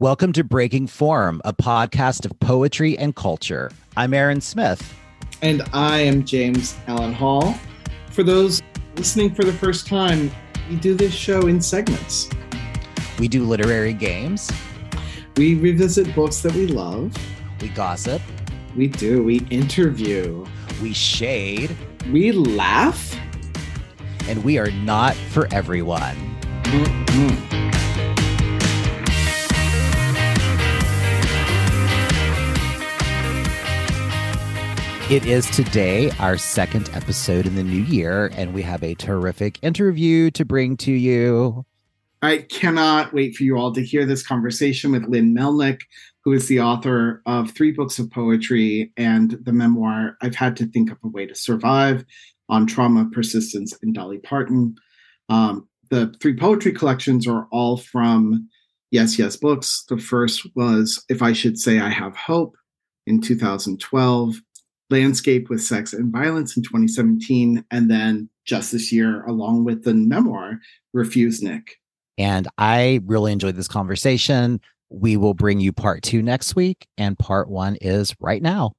Welcome 0.00 0.32
to 0.34 0.44
Breaking 0.44 0.86
Form, 0.86 1.42
a 1.44 1.52
podcast 1.52 2.24
of 2.24 2.38
poetry 2.38 2.96
and 2.96 3.16
culture. 3.16 3.72
I'm 3.96 4.14
Aaron 4.14 4.40
Smith. 4.40 4.94
And 5.42 5.68
I 5.72 5.98
am 5.98 6.24
James 6.24 6.76
Allen 6.86 7.12
Hall. 7.12 7.58
For 8.12 8.22
those 8.22 8.62
listening 8.94 9.34
for 9.34 9.42
the 9.42 9.52
first 9.52 9.88
time, 9.88 10.30
we 10.70 10.76
do 10.76 10.94
this 10.94 11.12
show 11.12 11.48
in 11.48 11.60
segments. 11.60 12.30
We 13.18 13.26
do 13.26 13.42
literary 13.42 13.92
games. 13.92 14.52
We 15.36 15.56
revisit 15.56 16.14
books 16.14 16.42
that 16.42 16.52
we 16.52 16.68
love. 16.68 17.12
We 17.60 17.66
gossip. 17.70 18.22
We 18.76 18.86
do. 18.86 19.24
We 19.24 19.38
interview. 19.50 20.46
We 20.80 20.92
shade. 20.92 21.76
We 22.12 22.30
laugh. 22.30 23.18
And 24.28 24.44
we 24.44 24.58
are 24.58 24.70
not 24.70 25.16
for 25.16 25.48
everyone. 25.52 26.14
Mm-hmm. 26.62 27.47
It 35.10 35.24
is 35.24 35.48
today 35.48 36.10
our 36.18 36.36
second 36.36 36.90
episode 36.92 37.46
in 37.46 37.54
the 37.54 37.62
new 37.62 37.80
year, 37.80 38.26
and 38.34 38.52
we 38.52 38.60
have 38.60 38.82
a 38.82 38.92
terrific 38.92 39.58
interview 39.62 40.30
to 40.32 40.44
bring 40.44 40.76
to 40.78 40.92
you. 40.92 41.64
I 42.20 42.44
cannot 42.50 43.14
wait 43.14 43.34
for 43.34 43.42
you 43.42 43.56
all 43.56 43.72
to 43.72 43.82
hear 43.82 44.04
this 44.04 44.22
conversation 44.22 44.92
with 44.92 45.08
Lynn 45.08 45.34
Melnick, 45.34 45.80
who 46.24 46.32
is 46.32 46.46
the 46.46 46.60
author 46.60 47.22
of 47.24 47.52
three 47.52 47.72
books 47.72 47.98
of 47.98 48.10
poetry 48.10 48.92
and 48.98 49.38
the 49.44 49.52
memoir 49.52 50.18
I've 50.20 50.34
Had 50.34 50.56
to 50.58 50.66
Think 50.66 50.92
Up 50.92 50.98
a 51.02 51.08
Way 51.08 51.24
to 51.24 51.34
Survive 51.34 52.04
on 52.50 52.66
trauma, 52.66 53.08
persistence, 53.10 53.74
and 53.80 53.94
Dolly 53.94 54.18
Parton. 54.18 54.74
Um, 55.30 55.66
the 55.88 56.14
three 56.20 56.36
poetry 56.36 56.72
collections 56.72 57.26
are 57.26 57.48
all 57.50 57.78
from 57.78 58.46
YesYes 58.94 59.40
Books. 59.40 59.86
The 59.88 59.96
first 59.96 60.46
was 60.54 61.02
If 61.08 61.22
I 61.22 61.32
Should 61.32 61.58
Say 61.58 61.80
I 61.80 61.88
Have 61.88 62.14
Hope 62.14 62.56
in 63.06 63.22
2012 63.22 64.36
landscape 64.90 65.48
with 65.50 65.62
sex 65.62 65.92
and 65.92 66.12
violence 66.12 66.56
in 66.56 66.62
2017 66.62 67.64
and 67.70 67.90
then 67.90 68.28
just 68.44 68.72
this 68.72 68.92
year 68.92 69.24
along 69.26 69.64
with 69.64 69.84
the 69.84 69.94
memoir 69.94 70.60
Refusenik. 70.94 71.68
And 72.16 72.48
i 72.58 73.00
really 73.04 73.32
enjoyed 73.32 73.56
this 73.56 73.68
conversation. 73.68 74.60
We 74.90 75.16
will 75.16 75.34
bring 75.34 75.60
you 75.60 75.72
part 75.72 76.02
two 76.02 76.22
next 76.22 76.56
week 76.56 76.86
and 76.96 77.18
part 77.18 77.48
one 77.48 77.76
is 77.80 78.14
right 78.20 78.42
now. 78.42 78.72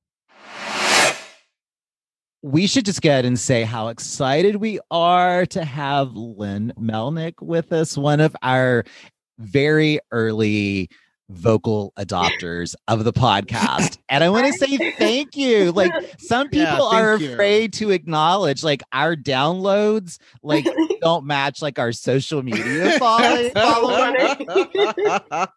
We 2.41 2.67
should 2.67 2.85
just 2.85 3.01
get 3.01 3.25
and 3.25 3.37
say 3.37 3.63
how 3.63 3.89
excited 3.89 4.55
we 4.55 4.79
are 4.89 5.45
to 5.47 5.63
have 5.65 6.13
lynn 6.13 6.73
melnick 6.79 7.33
with 7.41 7.73
us 7.73 7.97
one 7.97 8.21
of 8.21 8.35
our 8.41 8.85
very 9.39 9.99
early 10.11 10.89
vocal 11.29 11.93
adopters 11.97 12.75
of 12.87 13.03
the 13.03 13.13
podcast. 13.13 13.97
And 14.09 14.23
I 14.23 14.29
want 14.29 14.47
to 14.47 14.53
say 14.59 14.91
thank 14.93 15.37
you. 15.37 15.71
Like 15.71 15.91
some 16.19 16.49
people 16.49 16.91
yeah, 16.91 16.99
are 16.99 17.13
afraid 17.13 17.73
to 17.73 17.91
acknowledge 17.91 18.63
like 18.63 18.81
our 18.91 19.15
downloads 19.15 20.17
like 20.43 20.67
don't 21.01 21.25
match 21.25 21.61
like 21.61 21.79
our 21.79 21.91
social 21.91 22.43
media 22.43 22.91
following. 22.99 23.51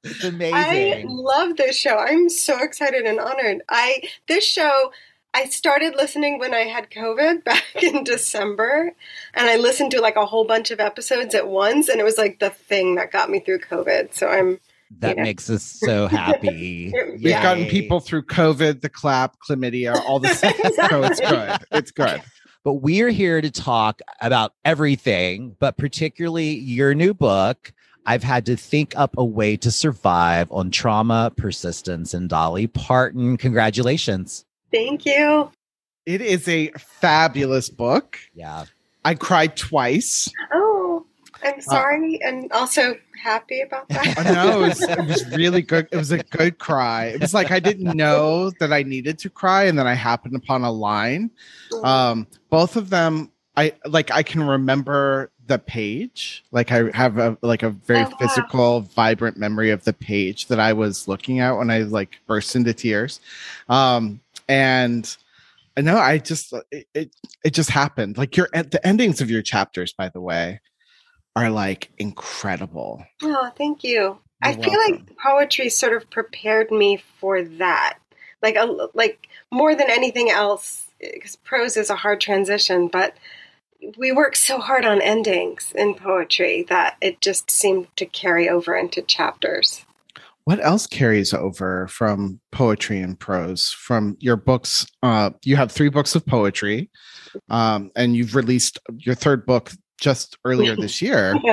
it's 0.05 0.25
amazing. 0.25 0.55
I 0.55 1.05
love 1.09 1.57
this 1.57 1.77
show. 1.77 1.97
I'm 1.97 2.29
so 2.29 2.63
excited 2.63 3.05
and 3.05 3.19
honored. 3.19 3.63
I 3.69 4.03
this 4.29 4.45
show 4.45 4.93
I 5.35 5.47
started 5.47 5.95
listening 5.97 6.39
when 6.39 6.53
I 6.53 6.65
had 6.65 6.91
COVID 6.91 7.45
back 7.45 7.65
in 7.83 8.05
December, 8.05 8.93
and 9.33 9.47
I 9.49 9.57
listened 9.57 9.93
to 9.93 10.01
like 10.03 10.17
a 10.17 10.27
whole 10.27 10.45
bunch 10.45 10.71
of 10.71 10.79
episodes 10.79 11.35
at 11.35 11.49
once, 11.49 11.89
and 11.89 11.99
it 11.99 12.05
was 12.05 12.19
like 12.19 12.39
the 12.39 12.51
thing 12.51 12.97
that 12.97 13.13
got 13.13 13.31
me 13.31 13.41
through 13.41 13.61
COVID. 13.61 14.13
So 14.13 14.29
I'm 14.29 14.61
that 14.99 15.17
yeah. 15.17 15.23
makes 15.23 15.51
us 15.51 15.63
so 15.63 16.07
happy. 16.07 16.93
We've 17.13 17.21
Yay. 17.23 17.43
gotten 17.43 17.67
people 17.67 18.01
through 18.01 18.25
COVID, 18.25 18.81
the 18.81 18.89
clap, 18.89 19.37
chlamydia, 19.49 19.95
all 19.95 20.19
the 20.19 20.29
stuff. 20.35 20.57
so 20.91 21.03
it's 21.03 21.21
good. 21.21 21.59
It's 21.73 21.91
good. 21.91 22.23
But 22.65 22.75
we're 22.75 23.11
here 23.11 23.41
to 23.41 23.51
talk 23.51 24.01
about 24.21 24.55
everything, 24.65 25.57
but 25.59 25.77
particularly 25.77 26.51
your 26.55 26.95
new 26.95 27.15
book. 27.15 27.73
I've 28.05 28.23
had 28.25 28.47
to 28.47 28.57
think 28.57 28.95
up 28.97 29.15
a 29.17 29.25
way 29.25 29.57
to 29.59 29.71
survive 29.71 30.51
on 30.51 30.71
trauma, 30.71 31.33
persistence, 31.37 32.15
and 32.15 32.29
Dolly 32.29 32.67
Parton. 32.67 33.37
Congratulations. 33.37 34.45
Thank 34.73 35.07
you. 35.07 35.51
It 36.05 36.21
is 36.21 36.49
a 36.49 36.73
fabulous 36.79 37.71
book. 37.71 38.19
Yeah. 38.35 38.65
I 39.05 39.15
cried 39.15 39.57
twice. 39.57 40.29
Oh, 40.53 40.72
I'm 41.43 41.59
uh, 41.59 41.61
sorry. 41.61 42.23
Uh, 42.23 42.29
and 42.29 42.53
also 42.53 42.97
happy 43.21 43.61
about 43.61 43.89
that. 43.89 44.19
I 44.19 44.33
know 44.33 44.63
it 44.63 44.69
was, 44.69 44.83
it 44.83 45.07
was 45.07 45.37
really 45.37 45.63
good. 45.63 45.89
It 45.93 45.97
was 45.97 46.13
a 46.13 46.19
good 46.19 46.59
cry. 46.59 47.07
It 47.07 47.21
was 47.21 47.35
like 47.35 47.51
I 47.51 47.61
didn't 47.61 47.97
know 47.97 48.51
that 48.61 48.73
I 48.73 48.83
needed 48.83 49.19
to 49.21 49.31
cry, 49.31 49.65
and 49.65 49.79
then 49.79 49.87
I 49.87 49.95
happened 49.95 50.37
upon 50.37 50.63
a 50.63 50.71
line. 50.71 51.31
Mm. 51.71 51.85
Um, 51.85 52.27
both 52.51 52.77
of 52.77 52.91
them, 52.91 53.31
I 53.57 53.75
like. 53.85 54.11
I 54.11 54.23
can 54.23 54.43
remember 54.43 55.31
the 55.47 55.59
page. 55.59 56.45
Like 56.53 56.73
I 56.73 56.91
have 56.95 57.19
a 57.19 57.37
like 57.43 57.63
a 57.63 57.71
very 57.71 58.05
oh, 58.05 58.17
physical, 58.19 58.81
vibrant 58.81 59.37
memory 59.37 59.71
of 59.71 59.85
the 59.85 59.93
page 59.93 60.47
that 60.47 60.61
I 60.61 60.73
was 60.73 61.09
looking 61.09 61.41
at 61.41 61.53
when 61.53 61.71
I 61.71 61.81
like 61.81 62.21
burst 62.27 62.57
into 62.57 62.73
tears. 62.73 63.21
Um, 63.69 64.21
and 64.49 65.17
I 65.77 65.81
know 65.81 65.97
I 65.97 66.19
just 66.19 66.53
it, 66.71 66.87
it, 66.95 67.17
it 67.45 67.51
just 67.51 67.71
happened. 67.71 68.19
Like 68.19 68.37
your 68.37 68.49
the 68.53 68.81
endings 68.85 69.21
of 69.21 69.31
your 69.31 69.43
chapters, 69.43 69.93
by 69.93 70.09
the 70.09 70.21
way 70.21 70.61
are 71.37 71.51
like 71.51 71.91
incredible. 71.99 73.05
Oh, 73.23 73.51
thank 73.57 73.85
you. 73.85 74.01
You're 74.01 74.19
I 74.43 74.55
feel 74.55 74.73
welcome. 74.73 75.07
like 75.07 75.17
poetry 75.19 75.69
sort 75.69 75.95
of 75.95 76.11
prepared 76.11 76.71
me 76.71 77.03
for 77.21 77.43
that. 77.43 77.99
Like 78.43 78.57
a, 78.57 78.89
like 78.95 79.29
more 79.51 79.75
than 79.75 79.89
anything 79.89 80.31
else 80.31 80.89
because 81.01 81.37
prose 81.37 81.77
is 81.77 81.91
a 81.91 81.97
hard 81.97 82.21
transition, 82.21 82.89
but 82.89 83.17
we 83.97 84.13
work 84.13 84.37
so 84.37 84.59
hard 84.59 84.85
on 84.85 85.01
endings 85.01 85.73
in 85.75 85.95
poetry 85.95 86.65
that 86.69 86.97
it 87.01 87.21
just 87.21 87.51
seemed 87.51 87.89
to 87.97 88.07
carry 88.07 88.49
over 88.49 88.77
into 88.77 89.03
chapters. 89.03 89.85
What 90.45 90.65
else 90.65 90.89
carries 90.89 91.33
over 91.33 91.87
from 91.87 92.41
poetry 92.51 93.01
and 93.01 93.19
prose 93.19 93.69
from 93.69 94.17
your 94.19 94.37
books? 94.37 94.87
Uh, 95.03 95.31
you 95.45 95.55
have 95.55 95.71
three 95.71 95.89
books 95.89 96.17
of 96.17 96.27
poetry, 96.27 96.91
um, 97.49 97.93
and 97.95 98.17
you've 98.17 98.35
released 98.35 98.81
your 98.99 99.15
third 99.15 99.47
book 99.47 99.71
just 100.03 100.37
earlier 100.45 100.77
this 100.77 101.01
year. 101.01 101.35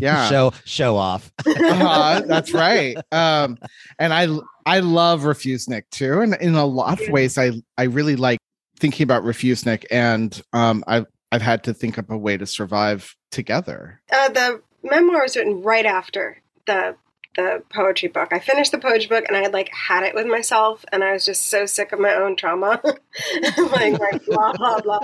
Yeah, 0.00 0.26
show 0.30 0.54
show 0.64 0.96
off. 0.96 1.30
uh, 1.46 2.22
that's 2.22 2.54
right. 2.54 2.96
Um, 3.12 3.58
and 3.98 4.14
I 4.14 4.26
I 4.64 4.80
love 4.80 5.20
Refusenik 5.20 5.82
too, 5.90 6.22
and 6.22 6.34
in 6.40 6.54
a 6.54 6.64
lot 6.64 6.98
of 6.98 7.10
ways, 7.10 7.36
I 7.36 7.50
I 7.76 7.82
really 7.82 8.16
like 8.16 8.38
thinking 8.78 9.04
about 9.04 9.22
Refusenik, 9.22 9.84
and 9.90 10.40
um, 10.54 10.82
I've 10.86 11.04
I've 11.30 11.42
had 11.42 11.62
to 11.64 11.74
think 11.74 11.98
up 11.98 12.08
a 12.10 12.16
way 12.16 12.38
to 12.38 12.46
survive 12.46 13.14
together. 13.30 14.00
Uh, 14.10 14.30
the 14.30 14.62
memoir 14.82 15.22
was 15.24 15.36
written 15.36 15.60
right 15.60 15.84
after 15.84 16.40
the 16.66 16.96
the 17.36 17.62
poetry 17.70 18.08
book. 18.08 18.28
I 18.32 18.38
finished 18.38 18.72
the 18.72 18.78
poetry 18.78 19.08
book 19.08 19.24
and 19.26 19.36
I 19.36 19.42
had 19.42 19.52
like 19.52 19.70
had 19.70 20.02
it 20.04 20.14
with 20.14 20.26
myself 20.26 20.84
and 20.92 21.02
I 21.02 21.12
was 21.12 21.24
just 21.24 21.48
so 21.48 21.64
sick 21.64 21.92
of 21.92 21.98
my 21.98 22.14
own 22.14 22.36
trauma. 22.36 22.80
like, 22.84 23.98
like 23.98 24.24
blah 24.26 24.52
blah 24.52 24.80
blah. 24.80 25.00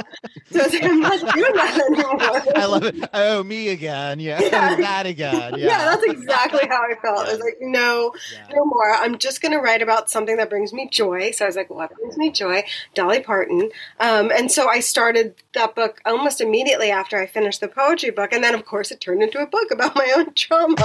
So 0.51 0.59
like, 0.59 0.85
I'm 0.85 1.01
not 1.01 1.21
doing 1.35 1.55
that 1.55 1.83
anymore. 1.91 2.57
I 2.57 2.67
love 2.67 2.85
it. 2.85 3.09
Oh, 3.15 3.43
me 3.43 3.69
again. 3.71 4.21
Yeah. 4.21 4.41
yeah. 4.41 4.77
that 4.77 5.07
again. 5.07 5.55
Yeah. 5.57 5.57
yeah. 5.69 5.85
that's 5.87 6.03
exactly 6.05 6.67
how 6.69 6.83
I 6.83 6.95
felt. 7.01 7.25
Yeah. 7.25 7.31
I 7.31 7.33
was 7.33 7.41
like, 7.41 7.57
no, 7.61 8.13
no 8.55 8.65
more. 8.65 8.93
I'm 8.95 9.19
just 9.19 9.41
gonna 9.41 9.61
write 9.61 9.81
about 9.81 10.11
something 10.11 10.37
that 10.37 10.51
brings 10.51 10.73
me 10.73 10.89
joy. 10.91 11.31
So 11.31 11.47
I 11.47 11.49
was 11.49 11.57
like, 11.57 11.71
what 11.71 11.95
brings 11.95 12.19
me 12.19 12.31
joy? 12.31 12.65
Dolly 12.95 13.21
Parton. 13.21 13.71
Um, 14.01 14.31
and 14.31 14.53
so 14.53 14.69
I 14.69 14.81
started 14.81 15.35
that 15.55 15.75
book 15.75 16.01
almost 16.05 16.43
immediately 16.43 16.91
after 16.91 17.19
I 17.19 17.27
finished 17.27 17.61
the 17.61 17.69
poetry 17.69 18.11
book. 18.11 18.33
And 18.33 18.45
then 18.45 18.55
of 18.55 18.67
course 18.67 18.91
it 18.91 19.01
turned 19.01 19.23
into 19.23 19.41
a 19.41 19.47
book 19.47 19.71
about 19.71 19.97
my 19.97 20.13
own 20.17 20.35
trauma. 20.35 20.77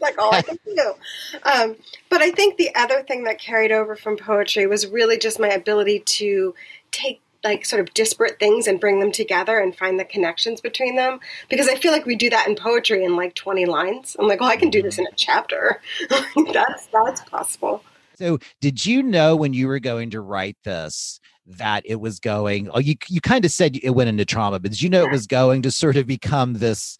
Like 0.00 0.18
all 0.18 0.34
I 0.34 0.42
can 0.42 0.58
do. 0.64 0.94
Um, 1.42 1.76
but 2.10 2.20
I 2.20 2.30
think 2.30 2.56
the 2.56 2.74
other 2.74 3.02
thing 3.02 3.24
that 3.24 3.38
carried 3.38 3.72
over 3.72 3.96
from 3.96 4.16
poetry 4.16 4.66
was 4.66 4.86
really 4.86 5.18
just 5.18 5.38
my 5.38 5.48
ability 5.48 6.00
to 6.00 6.54
take 6.90 7.20
like 7.44 7.64
sort 7.64 7.80
of 7.80 7.94
disparate 7.94 8.38
things 8.38 8.66
and 8.66 8.80
bring 8.80 8.98
them 9.00 9.12
together 9.12 9.58
and 9.58 9.76
find 9.76 9.98
the 9.98 10.04
connections 10.04 10.60
between 10.60 10.96
them 10.96 11.20
because 11.48 11.68
I 11.68 11.76
feel 11.76 11.92
like 11.92 12.04
we 12.04 12.16
do 12.16 12.28
that 12.30 12.48
in 12.48 12.56
poetry 12.56 13.04
in 13.04 13.16
like 13.16 13.34
20 13.34 13.64
lines. 13.66 14.16
I'm 14.18 14.26
like, 14.26 14.40
well, 14.40 14.50
I 14.50 14.56
can 14.56 14.70
do 14.70 14.82
this 14.82 14.98
in 14.98 15.06
a 15.06 15.14
chapter. 15.16 15.80
that's 16.52 16.88
that's 16.92 17.20
possible. 17.22 17.84
So, 18.16 18.38
did 18.60 18.84
you 18.84 19.02
know 19.04 19.36
when 19.36 19.52
you 19.52 19.68
were 19.68 19.78
going 19.78 20.10
to 20.10 20.20
write 20.20 20.56
this 20.64 21.20
that 21.46 21.84
it 21.86 22.00
was 22.00 22.18
going? 22.18 22.68
Oh, 22.70 22.80
you 22.80 22.96
you 23.08 23.20
kind 23.20 23.44
of 23.44 23.52
said 23.52 23.76
it 23.80 23.90
went 23.90 24.08
into 24.08 24.24
trauma, 24.24 24.58
but 24.58 24.72
did 24.72 24.82
you 24.82 24.90
know 24.90 25.04
it 25.04 25.12
was 25.12 25.28
going 25.28 25.62
to 25.62 25.70
sort 25.70 25.96
of 25.96 26.06
become 26.06 26.54
this 26.54 26.98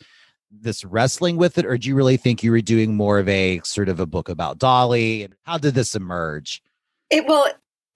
this 0.51 0.85
wrestling 0.85 1.37
with 1.37 1.59
it, 1.59 1.67
or 1.67 1.77
do 1.79 1.89
you 1.89 1.95
really 1.95 2.17
think 2.17 2.43
you 2.43 2.51
were 2.51 2.61
doing 2.61 2.95
more 2.95 3.19
of 3.19 3.29
a 3.29 3.61
sort 3.65 3.89
of 3.89 4.01
a 4.01 4.07
book 4.07 4.29
about 4.29 4.59
Dolly? 4.59 5.25
And 5.25 5.35
how 5.45 5.59
did 5.59 5.75
this 5.75 5.95
emerge? 5.95 6.63
It 7.11 7.27
well, 7.27 7.49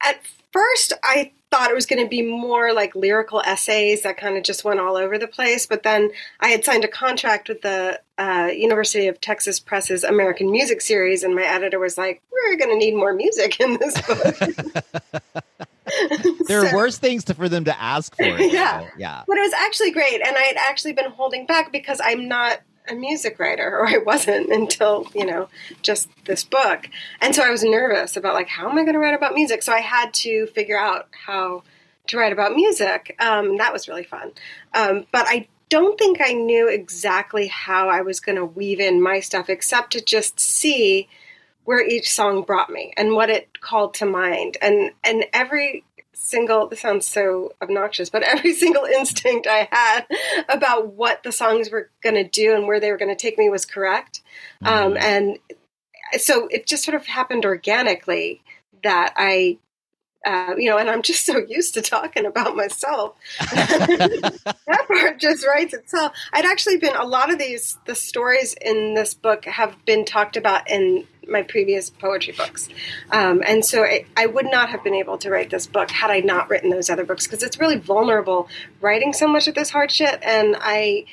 at 0.03 0.21
first 0.53 0.93
I 1.03 1.33
thought 1.51 1.71
it 1.71 1.75
was 1.75 1.87
going 1.87 2.03
to 2.03 2.09
be 2.09 2.23
more 2.23 2.73
like 2.73 2.97
lyrical 2.97 3.43
essays 3.43 4.03
that 4.03 4.17
kind 4.17 4.39
of 4.39 4.43
just 4.43 4.65
went 4.65 4.81
all 4.81 4.97
over 4.97 5.19
the 5.19 5.29
place. 5.29 5.67
But 5.67 5.83
then 5.83 6.11
I 6.41 6.49
had 6.49 6.65
signed 6.65 6.85
a 6.85 6.89
contract 6.89 7.49
with 7.49 7.61
the 7.61 8.01
uh, 8.17 8.49
University 8.55 9.07
of 9.07 9.21
Texas 9.21 9.61
Press's 9.61 10.03
American 10.03 10.51
Music 10.51 10.81
Series, 10.81 11.23
and 11.23 11.35
my 11.35 11.45
editor 11.45 11.79
was 11.79 11.99
like, 11.99 12.23
"We're 12.31 12.57
going 12.57 12.71
to 12.71 12.77
need 12.77 12.95
more 12.95 13.13
music 13.13 13.61
in 13.61 13.79
this 13.79 14.01
book." 14.01 15.45
there 16.47 16.65
are 16.65 16.75
worse 16.77 16.99
things 16.99 17.25
to, 17.25 17.35
for 17.35 17.49
them 17.49 17.65
to 17.65 17.81
ask 17.81 18.17
for. 18.17 18.23
Yeah, 18.53 18.89
yeah. 18.99 19.25
But 19.27 19.39
it 19.39 19.43
was 19.43 19.53
actually 19.53 19.93
great, 19.93 20.21
and 20.27 20.37
I 20.37 20.43
had 20.43 20.57
actually 20.57 20.93
been 20.93 21.11
holding 21.11 21.47
back 21.47 21.73
because 21.73 22.01
I'm 22.03 22.29
not 22.29 22.61
a 22.89 22.95
music 22.95 23.39
writer 23.39 23.79
or 23.79 23.87
I 23.87 23.99
wasn't 23.99 24.51
until, 24.51 25.07
you 25.15 25.25
know, 25.25 25.49
just 25.83 26.09
this 26.25 26.45
book. 26.45 26.89
And 27.21 27.35
so 27.35 27.43
I 27.43 27.51
was 27.51 27.63
nervous 27.63 28.17
about 28.17 28.35
like 28.35 28.49
how 28.49 28.69
am 28.69 28.77
I 28.77 28.83
going 28.83 28.95
to 28.95 28.99
write 28.99 29.15
about 29.15 29.35
music? 29.35 29.63
So 29.63 29.73
I 29.73 29.81
had 29.81 30.13
to 30.15 30.47
figure 30.49 30.79
out 30.79 31.09
how 31.27 31.63
to 32.09 32.19
write 32.19 32.33
about 32.33 32.55
music. 32.55 33.15
Um, 33.21 33.59
that 33.59 33.73
was 33.73 33.89
really 33.89 34.05
fun. 34.05 34.33
Um, 34.75 35.07
but 35.13 35.27
I 35.29 35.49
don't 35.69 35.99
think 35.99 36.19
I 36.21 36.33
knew 36.33 36.69
exactly 36.69 37.47
how 37.47 37.89
I 37.89 38.03
was 38.03 38.21
going 38.21 38.37
to 38.37 38.45
weave 38.45 38.81
in 38.81 39.01
my 39.01 39.21
stuff 39.21 39.49
except 39.49 39.93
to 39.93 40.05
just 40.05 40.39
see 40.39 41.09
where 41.65 41.87
each 41.87 42.13
song 42.13 42.43
brought 42.43 42.71
me 42.71 42.93
and 42.97 43.13
what 43.13 43.31
it 43.31 43.61
called 43.61 43.95
to 43.95 44.07
mind. 44.07 44.57
And 44.61 44.93
and 45.05 45.27
every 45.33 45.85
single 46.15 46.69
this 46.69 46.81
sounds 46.81 47.07
so 47.07 47.53
obnoxious 47.61 48.11
but 48.11 48.23
every 48.27 48.55
single 48.55 48.85
instinct 48.85 49.47
i 49.47 49.69
had 49.73 50.07
about 50.49 50.93
what 50.93 51.23
the 51.23 51.33
songs 51.33 51.71
were 51.71 51.91
going 52.03 52.15
to 52.15 52.29
do 52.29 52.55
and 52.55 52.67
where 52.67 52.79
they 52.79 52.91
were 52.91 52.99
going 52.99 53.11
to 53.11 53.21
take 53.21 53.39
me 53.39 53.49
was 53.49 53.65
correct 53.65 54.21
um, 54.63 54.93
mm-hmm. 54.93 54.93
um, 54.93 54.97
and 55.01 55.39
so 56.21 56.47
it 56.49 56.67
just 56.67 56.85
sort 56.85 56.95
of 56.95 57.07
happened 57.07 57.45
organically 57.45 58.43
that 58.83 59.13
i 59.17 59.59
uh, 60.25 60.55
you 60.57 60.71
know, 60.71 60.79
and 60.79 60.89
I'm 60.89 61.03
just 61.03 61.27
so 61.27 61.39
used 61.49 61.75
to 61.75 61.83
talking 61.83 62.27
about 62.27 62.57
myself. 62.57 63.15
that 63.41 64.85
part 64.89 65.19
just 65.19 65.47
writes 65.47 65.75
itself. 65.75 66.13
I'd 66.33 66.47
actually 66.47 66.79
been 66.79 66.97
a 66.97 67.05
lot 67.05 67.33
of 67.33 67.39
these 67.39 67.79
the 67.87 67.95
stories 67.95 68.55
in 68.55 68.95
this 68.95 69.15
book 69.15 69.45
have 69.45 69.77
been 69.85 70.05
talked 70.05 70.37
about 70.37 70.71
in 70.71 71.07
my 71.29 71.43
previous 71.43 71.89
poetry 71.89 72.35
books, 72.37 72.69
um, 73.11 73.43
and 73.47 73.65
so 73.65 73.85
I, 73.85 74.07
I 74.17 74.27
would 74.27 74.47
not 74.47 74.71
have 74.71 74.83
been 74.83 74.95
able 74.95 75.19
to 75.19 75.31
write 75.31 75.51
this 75.51 75.67
book 75.67 75.91
had 75.91 76.11
I 76.11 76.21
not 76.21 76.51
written 76.51 76.71
those 76.71 76.91
other 76.91 77.05
books 77.05 77.27
because 77.27 77.43
it's 77.43 77.61
really 77.61 77.79
vulnerable 77.79 78.49
writing 78.81 79.13
so 79.13 79.29
much 79.29 79.47
of 79.47 79.55
this 79.55 79.71
hard 79.71 79.93
shit, 79.93 80.21
and 80.23 80.57
I 80.59 81.05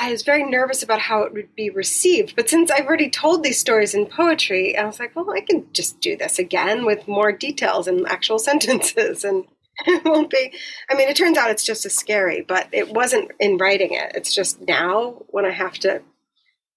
I 0.00 0.10
was 0.10 0.22
very 0.22 0.44
nervous 0.44 0.82
about 0.82 1.00
how 1.00 1.22
it 1.22 1.32
would 1.32 1.54
be 1.54 1.70
received. 1.70 2.34
But 2.34 2.48
since 2.48 2.70
I've 2.70 2.86
already 2.86 3.10
told 3.10 3.42
these 3.42 3.60
stories 3.60 3.94
in 3.94 4.06
poetry, 4.06 4.76
I 4.76 4.84
was 4.84 4.98
like, 4.98 5.14
well, 5.14 5.30
I 5.30 5.40
can 5.40 5.66
just 5.72 6.00
do 6.00 6.16
this 6.16 6.38
again 6.38 6.84
with 6.84 7.08
more 7.08 7.32
details 7.32 7.86
and 7.86 8.06
actual 8.06 8.38
sentences. 8.38 9.24
And 9.24 9.44
it 9.86 10.04
won't 10.04 10.30
be, 10.30 10.52
I 10.90 10.94
mean, 10.94 11.08
it 11.08 11.16
turns 11.16 11.36
out 11.36 11.50
it's 11.50 11.64
just 11.64 11.86
as 11.86 11.94
scary, 11.94 12.42
but 12.42 12.68
it 12.72 12.92
wasn't 12.92 13.32
in 13.38 13.58
writing 13.58 13.92
it. 13.92 14.12
It's 14.14 14.34
just 14.34 14.60
now 14.60 15.22
when 15.28 15.44
I 15.44 15.50
have 15.50 15.74
to 15.80 16.02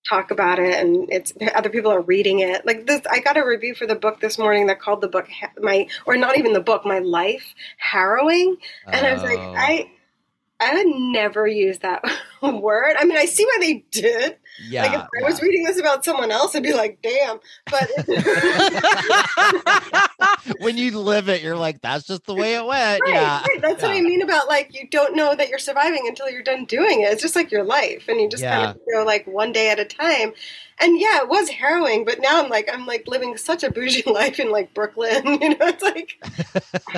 talk 0.07 0.29
about 0.29 0.59
it 0.59 0.75
and 0.75 1.09
it's 1.11 1.33
other 1.55 1.69
people 1.69 1.91
are 1.91 2.01
reading 2.01 2.39
it 2.39 2.63
like 2.65 2.85
this 2.85 3.01
i 3.09 3.19
got 3.19 3.37
a 3.37 3.43
review 3.43 3.73
for 3.73 3.87
the 3.87 3.95
book 3.95 4.19
this 4.19 4.37
morning 4.37 4.67
that 4.67 4.79
called 4.79 5.01
the 5.01 5.07
book 5.07 5.27
my 5.59 5.87
or 6.05 6.15
not 6.15 6.37
even 6.37 6.53
the 6.53 6.61
book 6.61 6.85
my 6.85 6.99
life 6.99 7.55
harrowing 7.77 8.55
and 8.85 9.03
oh. 9.03 9.09
i 9.09 9.13
was 9.13 9.23
like 9.23 9.39
oh. 9.39 9.53
i 9.57 9.91
I 10.65 10.73
would 10.75 10.95
never 10.95 11.45
use 11.47 11.79
that 11.79 12.03
word. 12.41 12.95
I 12.97 13.05
mean, 13.05 13.17
I 13.17 13.25
see 13.25 13.45
why 13.45 13.57
they 13.59 13.85
did. 13.91 14.37
Yeah. 14.67 14.83
Like 14.83 14.93
if 14.93 15.01
I 15.01 15.07
yeah. 15.19 15.27
was 15.27 15.41
reading 15.41 15.63
this 15.63 15.79
about 15.79 16.05
someone 16.05 16.31
else, 16.31 16.55
I'd 16.55 16.63
be 16.63 16.73
like, 16.73 16.99
damn. 17.01 17.39
But 17.69 17.89
when 20.59 20.77
you 20.77 20.99
live 20.99 21.29
it, 21.29 21.41
you're 21.41 21.57
like, 21.57 21.81
that's 21.81 22.05
just 22.05 22.25
the 22.25 22.33
way 22.33 22.55
it 22.55 22.65
went. 22.65 23.01
Right, 23.01 23.13
yeah. 23.13 23.41
Right. 23.41 23.61
That's 23.61 23.81
yeah. 23.81 23.89
what 23.89 23.97
I 23.97 24.01
mean 24.01 24.21
about 24.21 24.47
like 24.47 24.73
you 24.73 24.87
don't 24.89 25.15
know 25.15 25.35
that 25.35 25.49
you're 25.49 25.59
surviving 25.59 26.07
until 26.07 26.29
you're 26.29 26.43
done 26.43 26.65
doing 26.65 27.01
it. 27.01 27.11
It's 27.11 27.21
just 27.21 27.35
like 27.35 27.51
your 27.51 27.63
life. 27.63 28.07
And 28.07 28.19
you 28.19 28.29
just 28.29 28.43
yeah. 28.43 28.55
kind 28.55 28.77
of 28.77 28.81
go 28.91 29.03
like 29.03 29.27
one 29.27 29.51
day 29.51 29.69
at 29.69 29.79
a 29.79 29.85
time 29.85 30.33
and 30.79 30.99
yeah, 30.99 31.21
it 31.21 31.29
was 31.29 31.49
harrowing, 31.49 32.03
but 32.03 32.19
now 32.19 32.43
I'm 32.43 32.49
like 32.49 32.69
I'm 32.71 32.85
like 32.85 33.07
living 33.07 33.37
such 33.37 33.63
a 33.63 33.71
bougie 33.71 34.03
life 34.09 34.39
in 34.39 34.51
like 34.51 34.73
Brooklyn. 34.73 35.39
You 35.45 35.49
know, 35.49 35.57
it's 35.61 35.83
like 35.83 36.11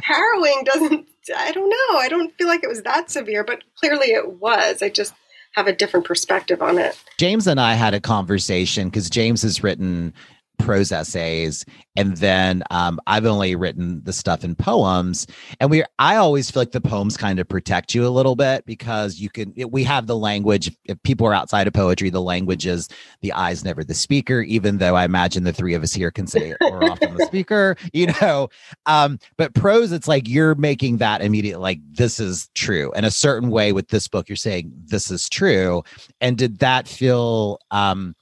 harrowing 0.03 0.63
doesn't. 0.63 1.07
I 1.36 1.51
don't 1.51 1.69
know. 1.69 2.00
I 2.00 2.07
don't 2.10 2.36
feel 2.38 2.48
like 2.48 2.63
it 2.63 2.69
was 2.69 2.83
that 2.83 3.12
severe, 3.12 3.44
but 3.44 3.63
clearly 3.75 4.07
it 4.07 4.39
was. 4.39 4.81
I 4.81 4.89
just 4.89 5.13
have 5.57 5.68
a 5.68 5.74
different 5.74 6.06
perspective 6.06 6.62
on 6.62 6.77
it. 6.77 6.95
James 7.18 7.48
and 7.48 7.59
I 7.59 7.74
had 7.74 7.95
a 7.95 8.00
conversation 8.00 8.89
because 8.89 9.09
James 9.09 9.42
has 9.42 9.63
written 9.63 10.13
prose 10.57 10.92
essays. 10.92 11.65
And 11.95 12.18
then 12.18 12.63
um, 12.69 13.00
i've 13.07 13.25
only 13.25 13.56
written 13.56 14.01
the 14.04 14.13
stuff 14.13 14.44
in 14.44 14.56
poems. 14.56 15.27
And 15.59 15.69
we 15.69 15.83
i 16.00 16.15
always 16.15 16.51
feel 16.51 16.62
like 16.62 16.71
the 16.71 16.81
poems 16.81 17.18
kind 17.18 17.39
of 17.39 17.48
protect 17.48 17.95
you 17.95 18.06
a 18.06 18.09
little 18.09 18.36
bit 18.36 18.65
because 18.65 19.19
you 19.19 19.30
can 19.30 19.54
it, 19.56 19.71
we 19.71 19.83
have 19.83 20.07
the 20.07 20.18
language. 20.18 20.75
If 20.86 21.01
people 21.04 21.27
are 21.27 21.33
outside 21.33 21.68
of 21.68 21.74
poetry 21.74 22.09
the 22.09 22.21
language 22.21 22.65
is 22.65 22.88
the 23.21 23.33
eyes 23.33 23.63
never 23.63 23.83
the 23.83 23.94
speaker 23.94 24.42
even 24.42 24.77
though 24.77 24.95
i 24.95 25.06
imagine 25.06 25.44
the 25.44 25.54
three 25.54 25.74
of 25.74 25.83
us 25.83 25.94
here 25.94 26.12
can 26.12 26.27
say 26.27 26.56
more 26.62 26.83
often 26.83 27.15
the 27.15 27.25
speaker 27.27 27.75
you 27.94 28.07
know? 28.21 28.50
Um, 28.86 29.19
but 29.38 29.53
prose 29.53 29.92
it's 29.92 30.07
like 30.07 30.27
you're 30.27 30.56
making 30.56 30.98
that 30.98 31.21
immediate 31.21 31.60
like 31.60 31.80
this 31.92 32.19
is 32.19 32.50
true. 32.56 32.92
In 32.94 33.06
a 33.06 33.12
certain 33.12 33.50
way 33.50 33.74
with 33.74 33.89
this 33.89 34.07
book 34.07 34.30
you're 34.30 34.36
saying 34.36 34.71
this 34.86 35.12
is 35.12 35.30
true. 35.30 35.83
And 36.21 36.38
did 36.38 36.60
that 36.60 36.88
feel 36.88 37.60
um 37.71 38.15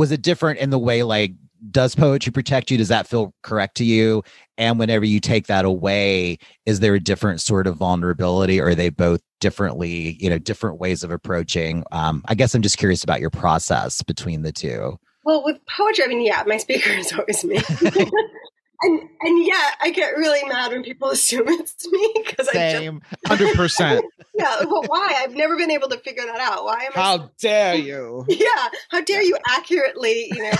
was 0.00 0.10
it 0.10 0.22
different 0.22 0.58
in 0.60 0.70
the 0.70 0.78
way 0.78 1.02
like 1.02 1.34
does 1.70 1.94
poetry 1.94 2.32
protect 2.32 2.70
you? 2.70 2.78
Does 2.78 2.88
that 2.88 3.06
feel 3.06 3.34
correct 3.42 3.76
to 3.76 3.84
you? 3.84 4.22
And 4.56 4.78
whenever 4.78 5.04
you 5.04 5.20
take 5.20 5.46
that 5.48 5.66
away 5.66 6.38
is 6.64 6.80
there 6.80 6.94
a 6.94 7.00
different 7.00 7.42
sort 7.42 7.66
of 7.66 7.76
vulnerability? 7.76 8.58
Or 8.58 8.68
are 8.68 8.74
they 8.74 8.88
both 8.88 9.20
differently 9.40 10.16
you 10.18 10.30
know 10.30 10.38
different 10.38 10.80
ways 10.80 11.04
of 11.04 11.10
approaching? 11.10 11.84
Um, 11.92 12.24
i 12.28 12.34
guess 12.34 12.54
i'm 12.54 12.62
just 12.62 12.78
curious 12.78 13.04
about 13.04 13.20
your 13.20 13.28
process 13.28 14.02
between 14.02 14.40
the 14.40 14.52
two. 14.52 14.98
Well 15.26 15.44
with 15.44 15.58
poetry 15.66 16.04
i 16.04 16.08
mean 16.08 16.24
yeah 16.24 16.44
my 16.46 16.56
speaker 16.56 16.92
is 16.92 17.12
always 17.12 17.44
me 17.44 17.60
and 18.82 19.08
and 19.20 19.46
yeah, 19.46 19.70
I 19.80 19.90
get 19.90 20.16
really 20.16 20.46
mad 20.48 20.72
when 20.72 20.82
people 20.82 21.10
assume 21.10 21.48
it's 21.48 21.86
me 21.90 22.12
because 22.26 22.48
I 22.54 22.90
hundred 23.26 23.54
percent. 23.54 24.04
Yeah, 24.32 24.64
well, 24.64 24.84
why? 24.86 25.16
I've 25.18 25.34
never 25.34 25.54
been 25.56 25.70
able 25.70 25.88
to 25.88 25.98
figure 25.98 26.24
that 26.24 26.40
out. 26.40 26.64
Why 26.64 26.84
am 26.84 26.92
I? 26.96 27.00
How 27.00 27.30
dare 27.40 27.74
you? 27.76 28.24
Yeah, 28.26 28.68
how 28.88 29.02
dare 29.02 29.22
you 29.22 29.36
accurately, 29.46 30.32
you 30.32 30.42
know, 30.42 30.50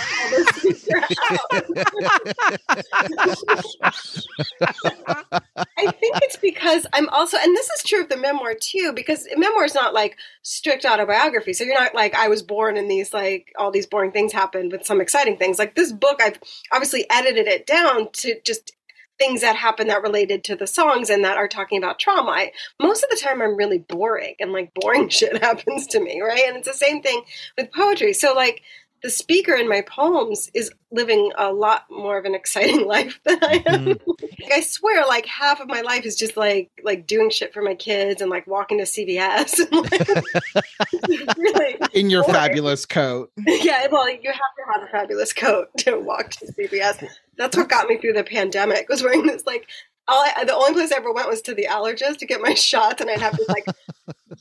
I 5.79 5.91
think 5.93 6.17
it's 6.23 6.37
because 6.37 6.85
I'm 6.93 7.09
also, 7.09 7.39
and 7.43 7.57
this 7.57 7.71
is 7.71 7.83
true 7.85 8.03
of 8.03 8.11
the 8.11 8.19
memoir 8.19 8.55
too, 8.55 8.93
because 8.95 9.27
memoir 9.37 9.65
is 9.65 9.75
not 9.75 9.95
like 9.95 10.19
strict 10.43 10.85
autobiography. 10.85 11.55
So 11.55 11.65
you're 11.65 11.81
not 11.81 11.95
like 11.95 12.15
I 12.15 12.29
was 12.29 12.43
born 12.43 12.77
and 12.77 12.91
these 12.91 13.15
like 13.15 13.53
all 13.59 13.71
these 13.71 13.87
boring 13.87 14.13
things 14.13 14.33
happened 14.33 14.73
with 14.73 14.85
some 14.85 15.01
exciting 15.01 15.39
things. 15.39 15.59
Like 15.59 15.75
this 15.75 15.93
book, 15.93 16.21
I've 16.23 16.39
obviously 16.73 17.07
edited 17.09 17.47
it 17.47 17.67
down 17.67 18.10
to 18.15 18.41
just 18.45 18.73
things 19.21 19.43
that 19.43 19.55
happen 19.55 19.89
that 19.89 20.03
related 20.03 20.43
to 20.43 20.57
the 20.57 20.67
songs 20.67 21.11
and 21.11 21.25
that 21.25 21.37
are 21.37 21.47
talking 21.47 21.77
about 21.79 21.99
trauma. 21.99 22.31
I, 22.31 22.53
most 22.81 23.05
of 23.05 23.11
the 23.11 23.17
time, 23.17 23.43
I'm 23.43 23.57
really 23.57 23.79
boring 23.79 24.35
and 24.41 24.53
like 24.53 24.73
boring 24.75 25.09
shit 25.11 25.43
happens 25.43 25.87
to 25.89 26.01
me, 26.01 26.21
right? 26.21 26.45
And 26.47 26.57
it's 26.57 26.67
the 26.67 26.75
same 26.75 27.03
thing 27.03 27.23
with 27.57 27.71
poetry. 27.73 28.15
So, 28.15 28.33
like, 28.33 28.63
the 29.03 29.11
speaker 29.11 29.55
in 29.55 29.69
my 29.69 29.81
poems 29.81 30.51
is 30.53 30.71
living 30.91 31.33
a 31.39 31.53
lot 31.53 31.85
more 31.91 32.19
of 32.19 32.25
an 32.25 32.35
exciting 32.35 32.87
life 32.87 33.21
than 33.25 33.39
I 33.43 33.63
am. 33.67 33.85
Mm-hmm. 33.87 34.11
like, 34.43 34.53
I 34.53 34.61
swear, 34.61 35.07
like 35.07 35.27
half 35.27 35.61
of 35.61 35.69
my 35.69 35.81
life 35.81 36.05
is 36.05 36.17
just 36.17 36.37
like 36.37 36.71
like 36.83 37.07
doing 37.07 37.31
shit 37.31 37.55
for 37.55 37.63
my 37.63 37.75
kids 37.75 38.21
and 38.21 38.31
like 38.31 38.47
walking 38.47 38.79
to 38.79 38.85
CVS. 38.85 39.59
really 41.39 41.79
in 41.95 42.11
your 42.11 42.23
boring. 42.23 42.35
fabulous 42.35 42.87
coat. 42.87 43.33
Yeah, 43.61 43.89
well, 43.91 44.09
you 44.09 44.31
have 44.31 44.35
to 44.35 44.73
have 44.73 44.83
a 44.83 44.87
fabulous 44.91 45.33
coat 45.33 45.69
to 45.79 45.99
walk 45.99 46.31
to 46.31 46.47
CVS. 46.47 47.07
That's 47.37 47.57
what 47.57 47.69
got 47.69 47.89
me 47.89 47.99
through 47.99 48.15
the 48.15 48.25
pandemic. 48.25 48.89
Was 48.89 49.03
wearing 49.03 49.27
this 49.27 49.45
like 49.47 49.69
all 50.09 50.25
I, 50.37 50.45
the 50.45 50.55
only 50.55 50.73
place 50.73 50.93
I 50.93 50.97
ever 50.97 51.13
went 51.13 51.29
was 51.29 51.43
to 51.43 51.55
the 51.55 51.67
allergist 51.71 52.19
to 52.19 52.27
get 52.27 52.41
my 52.41 52.55
shots, 52.55 53.01
and 53.01 53.11
I'd 53.11 53.21
have 53.21 53.37
this 53.37 53.49
like 53.49 53.67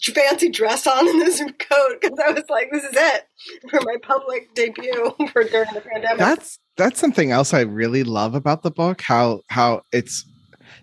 fancy 0.01 0.50
dress 0.50 0.88
on 0.88 1.08
in 1.08 1.20
this 1.20 1.39
coat 1.39 2.01
because 2.01 2.20
I 2.20 2.32
was 2.32 2.44
like, 2.50 2.72
"This 2.72 2.84
is 2.84 2.96
it 2.96 3.29
for 3.69 3.79
my 3.84 3.98
public 4.01 4.53
debut 4.53 5.15
for 5.34 5.43
during 5.43 5.74
the 5.74 5.81
pandemic." 5.81 6.17
That's 6.17 6.60
that's 6.77 7.00
something 7.00 7.31
else 7.31 7.53
I 7.53 7.62
really 7.62 8.03
love 8.03 8.36
about 8.36 8.63
the 8.63 8.72
book. 8.72 9.01
How 9.01 9.41
how 9.50 9.81
it's 9.91 10.25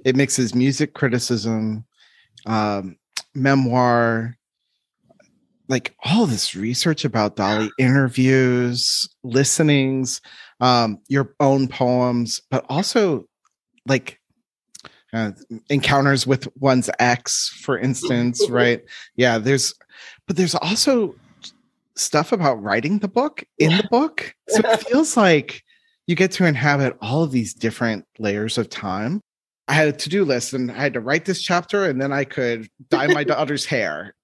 it 0.05 0.17
mixes 0.17 0.55
music 0.55 0.95
criticism, 0.95 1.85
um, 2.47 2.97
memoir, 3.35 4.37
like 5.69 5.95
all 6.05 6.27
this 6.27 6.55
research 6.55 7.05
about 7.05 7.37
Dolly, 7.37 7.71
interviews, 7.79 9.09
listenings, 9.25 10.21
um, 10.61 10.99
your 11.09 11.35
own 11.41 11.69
poems, 11.69 12.41
but 12.51 12.65
also 12.69 13.27
like 13.87 14.21
uh, 15.13 15.33
encounters 15.71 16.27
with 16.27 16.49
one's 16.57 16.91
ex, 16.99 17.49
for 17.63 17.79
instance, 17.79 18.47
right? 18.51 18.83
Yeah, 19.17 19.39
there's, 19.39 19.75
but 20.27 20.37
there's 20.37 20.55
also 20.55 21.15
stuff 21.97 22.33
about 22.33 22.63
writing 22.63 22.99
the 22.99 23.09
book 23.09 23.45
in 23.59 23.77
the 23.77 23.89
book. 23.91 24.35
So 24.49 24.61
it 24.65 24.81
feels 24.89 25.17
like 25.17 25.63
you 26.07 26.15
get 26.15 26.33
to 26.33 26.45
inhabit 26.45 26.97
all 27.01 27.23
of 27.23 27.33
these 27.33 27.55
different 27.55 28.05
layers 28.19 28.59
of 28.59 28.69
time. 28.69 29.21
I 29.69 29.75
had 29.75 29.89
a 29.89 29.93
to 29.93 30.09
do 30.09 30.25
list 30.25 30.53
and 30.53 30.71
I 30.71 30.77
had 30.77 30.95
to 30.95 31.01
write 31.01 31.25
this 31.25 31.43
chapter 31.43 31.85
and 31.85 32.01
then 32.01 32.13
I 32.13 32.25
could 32.25 32.69
dye 32.89 33.09
my 33.09 33.25
daughter's 33.25 33.65
hair. 33.65 34.15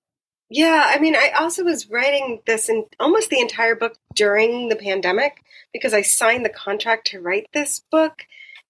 Yeah, 0.49 0.85
I 0.87 0.99
mean, 0.99 1.17
I 1.17 1.31
also 1.41 1.65
was 1.65 1.89
writing 1.89 2.41
this 2.47 2.69
in 2.69 2.85
almost 3.01 3.31
the 3.31 3.41
entire 3.41 3.75
book 3.75 3.97
during 4.15 4.69
the 4.69 4.77
pandemic 4.77 5.43
because 5.73 5.95
I 5.95 6.03
signed 6.03 6.45
the 6.45 6.51
contract 6.51 7.07
to 7.09 7.21
write 7.21 7.47
this 7.55 7.81
book 7.91 8.27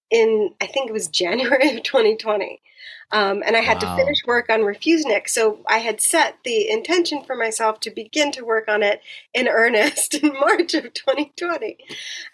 in, 0.09 0.51
I 0.61 0.67
think 0.67 0.89
it 0.89 0.93
was 0.93 1.09
January 1.09 1.77
of 1.77 1.83
2020. 1.83 2.63
Um, 3.12 3.42
and 3.45 3.54
I 3.54 3.61
had 3.61 3.83
wow. 3.83 3.95
to 3.95 4.02
finish 4.02 4.19
work 4.26 4.49
on 4.49 4.61
Refusenik. 4.61 5.28
So 5.28 5.59
I 5.69 5.78
had 5.78 6.00
set 6.00 6.38
the 6.45 6.71
intention 6.71 7.23
for 7.23 7.37
myself 7.37 7.78
to 7.81 7.90
begin 7.90 8.33
to 8.33 8.45
work 8.45 8.69
on 8.69 8.83
it 8.83 9.02
in 9.35 9.49
earnest 9.52 10.14
in 10.14 10.33
March 10.33 10.75
of 10.75 10.95
2020. 10.95 11.76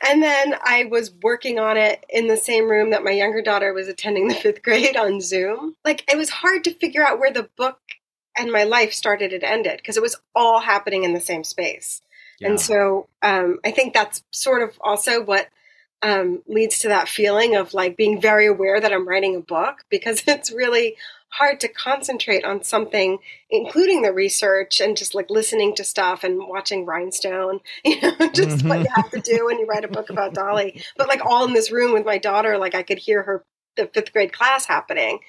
And 0.08 0.22
then 0.22 0.54
I 0.64 0.84
was 0.84 1.12
working 1.22 1.58
on 1.58 1.76
it 1.76 2.06
in 2.08 2.28
the 2.28 2.36
same 2.36 2.70
room 2.70 2.90
that 2.90 3.02
my 3.02 3.10
younger 3.10 3.42
daughter 3.42 3.72
was 3.72 3.88
attending 3.88 4.28
the 4.28 4.34
fifth 4.34 4.62
grade 4.62 4.96
on 4.96 5.20
Zoom. 5.20 5.74
Like 5.84 6.10
it 6.10 6.16
was 6.16 6.30
hard 6.30 6.64
to 6.64 6.74
figure 6.74 7.04
out 7.04 7.18
where 7.18 7.32
the 7.32 7.50
book 7.56 7.80
and 8.38 8.52
my 8.52 8.62
life 8.62 8.92
started 8.92 9.32
and 9.32 9.42
ended 9.42 9.78
because 9.78 9.96
it 9.96 10.02
was 10.02 10.16
all 10.34 10.60
happening 10.60 11.02
in 11.02 11.12
the 11.12 11.20
same 11.20 11.42
space. 11.42 12.02
Yeah. 12.38 12.50
And 12.50 12.60
so 12.60 13.08
um, 13.20 13.58
I 13.64 13.72
think 13.72 13.94
that's 13.94 14.22
sort 14.30 14.62
of 14.62 14.78
also 14.80 15.24
what 15.24 15.48
um, 16.02 16.42
leads 16.46 16.80
to 16.80 16.88
that 16.88 17.08
feeling 17.08 17.56
of 17.56 17.74
like 17.74 17.96
being 17.96 18.20
very 18.20 18.46
aware 18.46 18.80
that 18.80 18.92
I'm 18.92 19.08
writing 19.08 19.36
a 19.36 19.40
book 19.40 19.84
because 19.88 20.22
it's 20.26 20.50
really 20.52 20.96
hard 21.30 21.60
to 21.60 21.68
concentrate 21.68 22.44
on 22.44 22.62
something, 22.62 23.18
including 23.50 24.02
the 24.02 24.12
research 24.12 24.80
and 24.80 24.96
just 24.96 25.14
like 25.14 25.28
listening 25.28 25.74
to 25.74 25.84
stuff 25.84 26.24
and 26.24 26.38
watching 26.38 26.86
Rhinestone, 26.86 27.60
you 27.84 28.00
know, 28.00 28.16
just 28.30 28.58
mm-hmm. 28.58 28.68
what 28.68 28.80
you 28.80 28.86
have 28.94 29.10
to 29.10 29.20
do 29.20 29.46
when 29.46 29.58
you 29.58 29.66
write 29.66 29.84
a 29.84 29.88
book 29.88 30.10
about 30.10 30.34
Dolly. 30.34 30.82
But 30.96 31.08
like 31.08 31.24
all 31.24 31.46
in 31.46 31.52
this 31.52 31.70
room 31.70 31.92
with 31.92 32.06
my 32.06 32.18
daughter, 32.18 32.58
like 32.58 32.74
I 32.74 32.82
could 32.82 32.98
hear 32.98 33.22
her 33.22 33.44
the 33.78 33.86
fifth 33.86 34.12
grade 34.12 34.32
class 34.32 34.66
happening. 34.66 35.20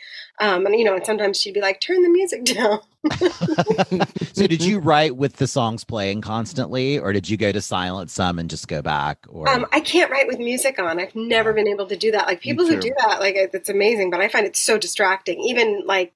Um, 0.41 0.65
and 0.65 0.75
you 0.75 0.85
know, 0.85 0.95
and 0.95 1.05
sometimes 1.05 1.39
she'd 1.39 1.53
be 1.53 1.61
like, 1.61 1.81
"Turn 1.81 2.01
the 2.01 2.09
music 2.09 2.45
down." 2.45 2.79
so, 4.33 4.47
did 4.47 4.63
you 4.63 4.79
write 4.79 5.15
with 5.15 5.35
the 5.37 5.47
songs 5.47 5.83
playing 5.83 6.21
constantly, 6.21 6.97
or 6.97 7.11
did 7.13 7.29
you 7.29 7.37
go 7.37 7.51
to 7.51 7.61
silent 7.61 8.09
some 8.09 8.39
and 8.39 8.49
just 8.49 8.67
go 8.67 8.81
back? 8.81 9.25
Or 9.27 9.49
um, 9.49 9.65
I 9.73 9.81
can't 9.81 10.11
write 10.11 10.27
with 10.27 10.39
music 10.39 10.79
on. 10.79 10.99
I've 10.99 11.15
never 11.15 11.53
been 11.53 11.67
able 11.67 11.87
to 11.87 11.97
do 11.97 12.11
that. 12.11 12.27
Like 12.27 12.41
people 12.41 12.65
who 12.65 12.79
do 12.79 12.93
that, 12.99 13.19
like 13.19 13.35
it's 13.35 13.69
amazing, 13.69 14.11
but 14.11 14.21
I 14.21 14.29
find 14.29 14.45
it 14.45 14.55
so 14.55 14.77
distracting. 14.77 15.41
Even 15.41 15.83
like 15.85 16.13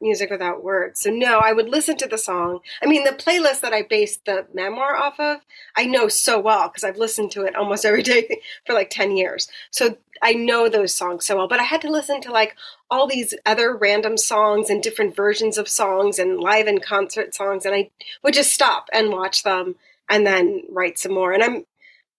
music 0.00 0.30
without 0.30 0.64
words. 0.64 1.00
So 1.00 1.10
no, 1.10 1.38
I 1.38 1.52
would 1.52 1.68
listen 1.68 1.96
to 1.98 2.08
the 2.08 2.18
song. 2.18 2.60
I 2.82 2.86
mean, 2.86 3.04
the 3.04 3.10
playlist 3.10 3.60
that 3.60 3.72
I 3.72 3.82
based 3.82 4.24
the 4.24 4.46
memoir 4.52 4.96
off 4.96 5.20
of, 5.20 5.40
I 5.76 5.86
know 5.86 6.08
so 6.08 6.40
well 6.40 6.68
because 6.68 6.84
I've 6.84 6.96
listened 6.96 7.30
to 7.32 7.44
it 7.44 7.54
almost 7.54 7.84
every 7.84 8.02
day 8.14 8.40
for 8.66 8.72
like 8.72 8.90
10 8.90 9.16
years. 9.16 9.48
So 9.70 9.96
I 10.22 10.34
know 10.34 10.68
those 10.68 10.94
songs 10.94 11.26
so 11.26 11.36
well, 11.36 11.48
but 11.48 11.60
I 11.60 11.64
had 11.64 11.80
to 11.82 11.90
listen 11.90 12.20
to 12.22 12.32
like 12.32 12.56
all 12.90 13.06
these 13.06 13.34
other 13.46 13.74
random 13.74 14.16
songs 14.16 14.68
and 14.68 14.82
different 14.82 15.16
versions 15.16 15.56
of 15.56 15.68
songs 15.68 16.18
and 16.18 16.38
live 16.38 16.66
and 16.66 16.82
concert 16.82 17.34
songs 17.34 17.64
and 17.64 17.74
I 17.74 17.90
would 18.22 18.34
just 18.34 18.52
stop 18.52 18.88
and 18.92 19.10
watch 19.10 19.42
them 19.42 19.76
and 20.08 20.26
then 20.26 20.62
write 20.68 20.98
some 20.98 21.12
more. 21.12 21.32
And 21.32 21.42
I'm 21.42 21.64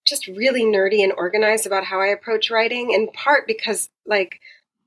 just 0.05 0.27
really 0.27 0.63
nerdy 0.63 1.03
and 1.03 1.13
organized 1.15 1.67
about 1.67 1.85
how 1.85 2.01
I 2.01 2.07
approach 2.07 2.49
writing 2.49 2.91
in 2.91 3.09
part 3.11 3.45
because 3.45 3.89
like 4.05 4.39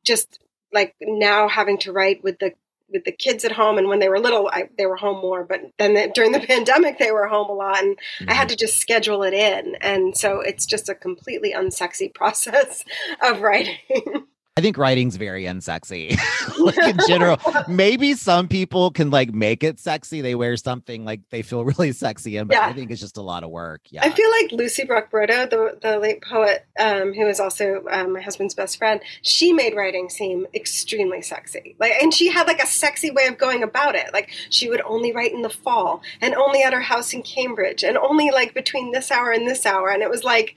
just 0.02 0.40
like 0.72 0.94
now 1.00 1.48
having 1.48 1.78
to 1.78 1.92
write 1.92 2.24
with 2.24 2.40
the 2.40 2.52
with 2.90 3.04
the 3.04 3.12
kids 3.12 3.44
at 3.44 3.52
home 3.52 3.78
and 3.78 3.88
when 3.88 3.98
they 3.98 4.08
were 4.08 4.18
little 4.18 4.48
I, 4.52 4.68
they 4.76 4.86
were 4.86 4.96
home 4.96 5.20
more 5.20 5.44
but 5.44 5.60
then 5.78 5.94
the, 5.94 6.10
during 6.14 6.32
the 6.32 6.40
pandemic 6.46 6.98
they 6.98 7.10
were 7.10 7.26
home 7.26 7.48
a 7.48 7.54
lot 7.54 7.82
and 7.82 7.96
mm-hmm. 7.96 8.30
i 8.30 8.34
had 8.34 8.48
mm-hmm. 8.48 8.56
to 8.56 8.56
just 8.56 8.80
schedule 8.80 9.22
it 9.22 9.34
in 9.34 9.76
and 9.80 10.16
so 10.16 10.40
it's 10.40 10.66
just 10.66 10.88
a 10.88 10.94
completely 10.94 11.52
unsexy 11.52 12.12
process 12.14 12.84
of 13.22 13.40
writing 13.40 14.26
I 14.56 14.60
think 14.60 14.78
writing's 14.78 15.16
very 15.16 15.44
unsexy. 15.44 16.16
like 16.60 16.78
in 16.78 16.96
general, 17.08 17.38
maybe 17.66 18.14
some 18.14 18.46
people 18.46 18.92
can 18.92 19.10
like 19.10 19.34
make 19.34 19.64
it 19.64 19.80
sexy. 19.80 20.20
They 20.20 20.36
wear 20.36 20.56
something 20.56 21.04
like 21.04 21.22
they 21.30 21.42
feel 21.42 21.64
really 21.64 21.90
sexy 21.90 22.36
in, 22.36 22.46
but 22.46 22.56
yeah. 22.56 22.66
I 22.66 22.72
think 22.72 22.92
it's 22.92 23.00
just 23.00 23.16
a 23.16 23.22
lot 23.22 23.42
of 23.42 23.50
work. 23.50 23.80
Yeah. 23.90 24.04
I 24.04 24.10
feel 24.10 24.30
like 24.30 24.52
Lucie 24.52 24.84
Brock-Broido, 24.84 25.50
the, 25.50 25.78
the 25.82 25.98
late 25.98 26.22
poet, 26.22 26.66
um, 26.78 27.14
who 27.14 27.26
is 27.26 27.40
also 27.40 27.84
um, 27.90 28.12
my 28.12 28.20
husband's 28.20 28.54
best 28.54 28.78
friend, 28.78 29.00
she 29.22 29.52
made 29.52 29.74
writing 29.74 30.08
seem 30.08 30.46
extremely 30.54 31.20
sexy. 31.20 31.74
Like, 31.80 32.00
and 32.00 32.14
she 32.14 32.30
had 32.30 32.46
like 32.46 32.62
a 32.62 32.66
sexy 32.66 33.10
way 33.10 33.26
of 33.26 33.36
going 33.36 33.64
about 33.64 33.96
it. 33.96 34.12
Like 34.12 34.30
she 34.50 34.68
would 34.68 34.82
only 34.82 35.10
write 35.10 35.32
in 35.32 35.42
the 35.42 35.50
fall 35.50 36.00
and 36.20 36.32
only 36.36 36.62
at 36.62 36.72
her 36.72 36.80
house 36.80 37.12
in 37.12 37.22
Cambridge 37.22 37.82
and 37.82 37.98
only 37.98 38.30
like 38.30 38.54
between 38.54 38.92
this 38.92 39.10
hour 39.10 39.32
and 39.32 39.48
this 39.48 39.66
hour. 39.66 39.88
And 39.88 40.00
it 40.00 40.10
was 40.10 40.22
like, 40.22 40.54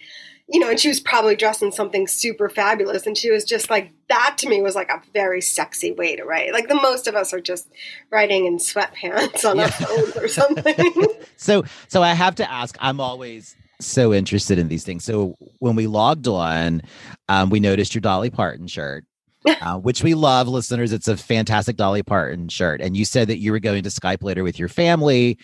you 0.49 0.59
know, 0.59 0.69
and 0.69 0.79
she 0.79 0.87
was 0.87 0.99
probably 0.99 1.35
dressed 1.35 1.61
in 1.61 1.71
something 1.71 2.07
super 2.07 2.47
fabulous. 2.47 3.05
And 3.05 3.17
she 3.17 3.29
was 3.29 3.43
just 3.43 3.69
like, 3.69 3.91
that 4.07 4.37
to 4.39 4.49
me 4.49 4.61
was 4.61 4.75
like 4.75 4.89
a 4.89 5.01
very 5.13 5.41
sexy 5.41 5.91
way 5.91 6.15
to 6.15 6.23
write. 6.23 6.53
Like 6.53 6.69
the 6.69 6.75
most 6.75 7.07
of 7.07 7.15
us 7.15 7.33
are 7.33 7.41
just 7.41 7.67
writing 8.11 8.45
in 8.45 8.57
sweatpants 8.57 9.43
on 9.49 9.57
yeah. 9.57 9.63
our 9.63 9.71
phones 9.71 10.15
or 10.15 10.27
something. 10.27 11.05
so, 11.35 11.65
so 11.89 12.01
I 12.01 12.13
have 12.13 12.35
to 12.35 12.49
ask, 12.49 12.77
I'm 12.79 13.01
always 13.01 13.57
so 13.81 14.13
interested 14.13 14.57
in 14.57 14.69
these 14.69 14.85
things. 14.85 15.03
So 15.03 15.35
when 15.59 15.75
we 15.75 15.85
logged 15.85 16.27
on, 16.27 16.81
um, 17.27 17.49
we 17.49 17.59
noticed 17.59 17.93
your 17.93 18.01
Dolly 18.01 18.29
Parton 18.29 18.67
shirt. 18.67 19.05
Uh, 19.61 19.77
which 19.77 20.03
we 20.03 20.13
love, 20.13 20.49
listeners. 20.49 20.91
It's 20.91 21.07
a 21.07 21.15
fantastic 21.15 21.77
Dolly 21.77 22.03
Parton 22.03 22.49
shirt. 22.49 22.81
And 22.81 22.97
you 22.97 23.05
said 23.05 23.29
that 23.29 23.37
you 23.37 23.53
were 23.53 23.59
going 23.59 23.81
to 23.81 23.89
Skype 23.89 24.21
later 24.21 24.43
with 24.43 24.59
your 24.59 24.67
family 24.67 25.37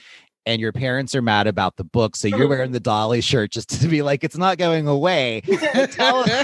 and 0.45 0.59
your 0.59 0.71
parents 0.71 1.15
are 1.15 1.21
mad 1.21 1.47
about 1.47 1.77
the 1.77 1.83
book, 1.83 2.15
so 2.15 2.27
you're 2.27 2.47
wearing 2.47 2.71
the 2.71 2.79
Dolly 2.79 3.21
shirt 3.21 3.51
just 3.51 3.81
to 3.81 3.87
be 3.87 4.01
like, 4.01 4.23
it's 4.23 4.37
not 4.37 4.57
going 4.57 4.87
away. 4.87 5.41
I, 5.47 6.41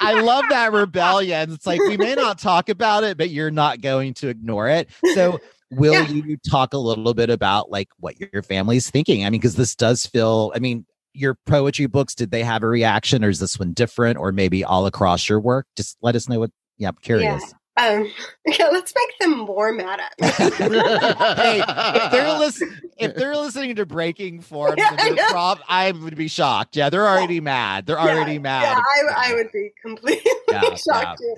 I, 0.00 0.20
love 0.20 0.44
that 0.50 0.72
rebellion. 0.72 1.52
It's 1.52 1.66
like 1.66 1.80
we 1.80 1.96
may 1.96 2.14
not 2.14 2.38
talk 2.38 2.68
about 2.68 3.04
it, 3.04 3.16
but 3.16 3.30
you're 3.30 3.50
not 3.50 3.80
going 3.80 4.14
to 4.14 4.28
ignore 4.28 4.68
it. 4.68 4.88
So 5.14 5.40
will 5.70 5.92
yeah. 5.92 6.08
you 6.08 6.36
talk 6.48 6.74
a 6.74 6.78
little 6.78 7.14
bit 7.14 7.30
about 7.30 7.70
like 7.70 7.88
what 7.98 8.18
your 8.20 8.42
family's 8.42 8.90
thinking? 8.90 9.24
I 9.24 9.30
mean, 9.30 9.40
because 9.40 9.56
this 9.56 9.74
does 9.74 10.06
feel, 10.06 10.52
I 10.54 10.58
mean, 10.58 10.86
your 11.12 11.36
poetry 11.46 11.86
books, 11.86 12.14
did 12.14 12.30
they 12.30 12.42
have 12.42 12.62
a 12.62 12.68
reaction 12.68 13.24
or 13.24 13.28
is 13.28 13.38
this 13.38 13.58
one 13.58 13.72
different 13.72 14.18
or 14.18 14.32
maybe 14.32 14.64
all 14.64 14.86
across 14.86 15.28
your 15.28 15.40
work? 15.40 15.66
Just 15.76 15.96
let 16.02 16.16
us 16.16 16.28
know 16.28 16.40
what 16.40 16.50
yeah, 16.78 16.88
I'm 16.88 16.96
curious. 16.96 17.42
Yeah. 17.46 17.58
Um, 17.76 18.10
yeah, 18.46 18.68
let's 18.68 18.92
make 18.94 19.18
them 19.18 19.38
more 19.38 19.72
mad 19.72 20.00
at 20.00 20.14
me. 20.20 20.28
hey, 20.56 21.62
if 21.66 22.12
they're 22.12 22.32
listening, 22.38 22.74
if 22.98 23.14
they're 23.14 23.36
listening 23.36 23.76
to 23.76 23.86
Breaking 23.86 24.40
Forms 24.40 24.76
yeah, 24.78 24.96
and 24.98 25.16
prop, 25.30 25.60
I 25.68 25.90
would 25.90 26.16
be 26.16 26.28
shocked. 26.28 26.76
Yeah, 26.76 26.90
they're 26.90 27.06
already 27.06 27.36
yeah. 27.36 27.40
mad. 27.40 27.86
They're 27.86 27.96
yeah, 27.96 28.14
already 28.14 28.38
mad. 28.38 28.62
Yeah, 28.62 29.14
I, 29.16 29.30
I 29.30 29.34
would 29.34 29.50
be 29.52 29.72
completely 29.82 30.30
shocked 30.76 31.20
too. 31.20 31.34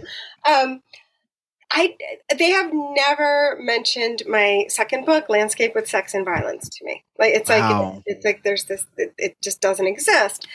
Um, 0.50 0.82
I 1.72 1.96
they 2.36 2.50
have 2.50 2.70
never 2.72 3.56
mentioned 3.60 4.22
my 4.28 4.66
second 4.68 5.04
book, 5.04 5.28
Landscape 5.28 5.74
with 5.74 5.88
Sex 5.88 6.14
and 6.14 6.24
Violence, 6.24 6.68
to 6.68 6.84
me. 6.84 7.04
Like 7.18 7.34
it's 7.34 7.48
wow. 7.48 7.94
like 7.94 8.02
it's 8.06 8.24
like 8.24 8.42
there's 8.44 8.64
this. 8.64 8.86
It, 8.96 9.14
it 9.18 9.36
just 9.42 9.60
doesn't 9.60 9.86
exist. 9.86 10.46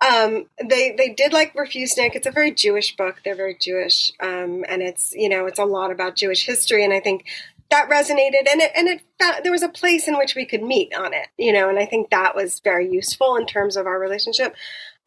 Um, 0.00 0.46
they 0.64 0.94
they 0.96 1.08
did 1.08 1.32
like 1.32 1.54
refuse 1.54 1.94
Refusenik. 1.94 2.14
It's 2.14 2.26
a 2.26 2.30
very 2.30 2.52
Jewish 2.52 2.96
book. 2.96 3.20
They're 3.24 3.34
very 3.34 3.56
Jewish, 3.58 4.12
um, 4.20 4.64
and 4.68 4.82
it's 4.82 5.12
you 5.12 5.28
know 5.28 5.46
it's 5.46 5.58
a 5.58 5.64
lot 5.64 5.90
about 5.90 6.14
Jewish 6.14 6.46
history. 6.46 6.84
And 6.84 6.92
I 6.92 7.00
think 7.00 7.24
that 7.70 7.90
resonated, 7.90 8.48
and 8.50 8.60
it 8.60 8.72
and 8.76 8.88
it 8.88 9.02
there 9.42 9.52
was 9.52 9.62
a 9.62 9.68
place 9.68 10.06
in 10.06 10.16
which 10.16 10.34
we 10.34 10.46
could 10.46 10.62
meet 10.62 10.94
on 10.94 11.12
it, 11.14 11.28
you 11.36 11.52
know. 11.52 11.68
And 11.68 11.78
I 11.78 11.86
think 11.86 12.10
that 12.10 12.36
was 12.36 12.60
very 12.60 12.88
useful 12.88 13.36
in 13.36 13.46
terms 13.46 13.76
of 13.76 13.86
our 13.86 13.98
relationship. 13.98 14.54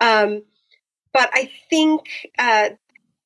Um, 0.02 0.44
but 1.14 1.30
I 1.34 1.50
think 1.70 2.30
uh, 2.38 2.70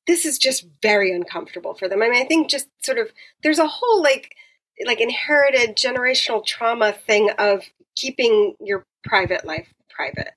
this 0.06 0.24
is 0.24 0.38
just 0.38 0.66
very 0.82 1.12
uncomfortable 1.12 1.74
for 1.74 1.88
them. 1.88 2.02
I 2.02 2.08
mean, 2.08 2.22
I 2.22 2.26
think 2.26 2.48
just 2.48 2.68
sort 2.84 2.98
of 2.98 3.12
there's 3.42 3.58
a 3.58 3.66
whole 3.66 4.02
like 4.02 4.34
like 4.84 5.00
inherited 5.00 5.76
generational 5.76 6.44
trauma 6.44 6.92
thing 6.92 7.30
of 7.38 7.64
keeping 7.96 8.54
your 8.60 8.84
private 9.04 9.44
life 9.44 9.72
private 9.88 10.32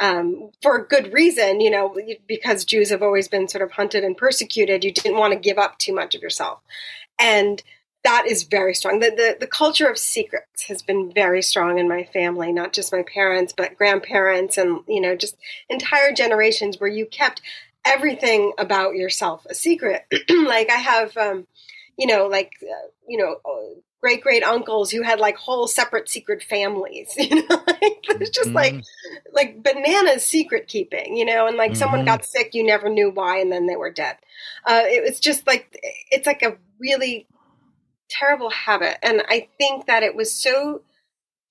um, 0.00 0.50
for 0.62 0.86
good 0.86 1.12
reason, 1.12 1.60
you 1.60 1.70
know, 1.70 1.94
because 2.26 2.64
Jews 2.64 2.90
have 2.90 3.02
always 3.02 3.28
been 3.28 3.48
sort 3.48 3.62
of 3.62 3.72
hunted 3.72 4.02
and 4.02 4.16
persecuted. 4.16 4.82
You 4.82 4.92
didn't 4.92 5.18
want 5.18 5.32
to 5.34 5.38
give 5.38 5.58
up 5.58 5.78
too 5.78 5.94
much 5.94 6.14
of 6.14 6.22
yourself, 6.22 6.60
and 7.18 7.62
that 8.02 8.24
is 8.26 8.44
very 8.44 8.74
strong. 8.74 9.00
The, 9.00 9.10
the, 9.10 9.36
the 9.40 9.46
culture 9.46 9.86
of 9.86 9.98
secrets 9.98 10.64
has 10.68 10.80
been 10.80 11.12
very 11.12 11.42
strong 11.42 11.78
in 11.78 11.86
my 11.86 12.04
family, 12.04 12.50
not 12.50 12.72
just 12.72 12.92
my 12.92 13.02
parents, 13.02 13.52
but 13.54 13.76
grandparents, 13.76 14.56
and 14.56 14.80
you 14.88 15.00
know, 15.00 15.14
just 15.14 15.36
entire 15.68 16.12
generations 16.12 16.80
where 16.80 16.90
you 16.90 17.06
kept 17.06 17.42
everything 17.84 18.52
about 18.58 18.94
yourself 18.94 19.46
a 19.50 19.54
secret. 19.54 20.04
like 20.30 20.70
I 20.70 20.76
have, 20.76 21.16
um, 21.16 21.46
you 21.98 22.06
know, 22.06 22.26
like 22.26 22.52
uh, 22.62 22.88
you 23.06 23.18
know, 23.18 23.36
great 24.00 24.22
great 24.22 24.42
uncles 24.42 24.90
who 24.90 25.02
had 25.02 25.20
like 25.20 25.36
whole 25.36 25.66
separate 25.66 26.08
secret 26.08 26.42
families 26.42 27.12
you 27.18 27.34
know 27.34 27.62
like 27.66 28.04
it's 28.08 28.30
just 28.30 28.48
mm-hmm. 28.48 28.56
like 28.56 28.84
like 29.32 29.62
bananas 29.62 30.24
secret 30.24 30.66
keeping 30.66 31.16
you 31.16 31.24
know 31.24 31.46
and 31.46 31.56
like 31.56 31.72
mm-hmm. 31.72 31.78
someone 31.78 32.04
got 32.04 32.24
sick 32.24 32.54
you 32.54 32.64
never 32.64 32.88
knew 32.88 33.10
why 33.10 33.38
and 33.38 33.52
then 33.52 33.66
they 33.66 33.76
were 33.76 33.90
dead 33.90 34.16
uh, 34.66 34.82
it 34.84 35.02
was 35.02 35.20
just 35.20 35.46
like 35.46 35.78
it's 36.10 36.26
like 36.26 36.42
a 36.42 36.56
really 36.78 37.26
terrible 38.08 38.50
habit 38.50 38.98
and 39.02 39.22
i 39.28 39.48
think 39.58 39.86
that 39.86 40.02
it 40.02 40.16
was 40.16 40.32
so 40.32 40.82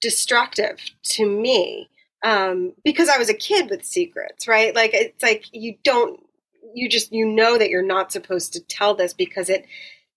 destructive 0.01 0.79
to 1.03 1.25
me 1.25 1.89
um, 2.23 2.73
because 2.83 3.09
i 3.09 3.17
was 3.17 3.29
a 3.29 3.33
kid 3.33 3.69
with 3.69 3.85
secrets 3.85 4.47
right 4.47 4.75
like 4.75 4.91
it's 4.93 5.23
like 5.23 5.45
you 5.53 5.75
don't 5.83 6.21
you 6.73 6.89
just 6.89 7.11
you 7.11 7.25
know 7.25 7.57
that 7.57 7.69
you're 7.69 7.81
not 7.81 8.11
supposed 8.11 8.53
to 8.53 8.59
tell 8.59 8.93
this 8.93 9.13
because 9.13 9.49
it 9.49 9.65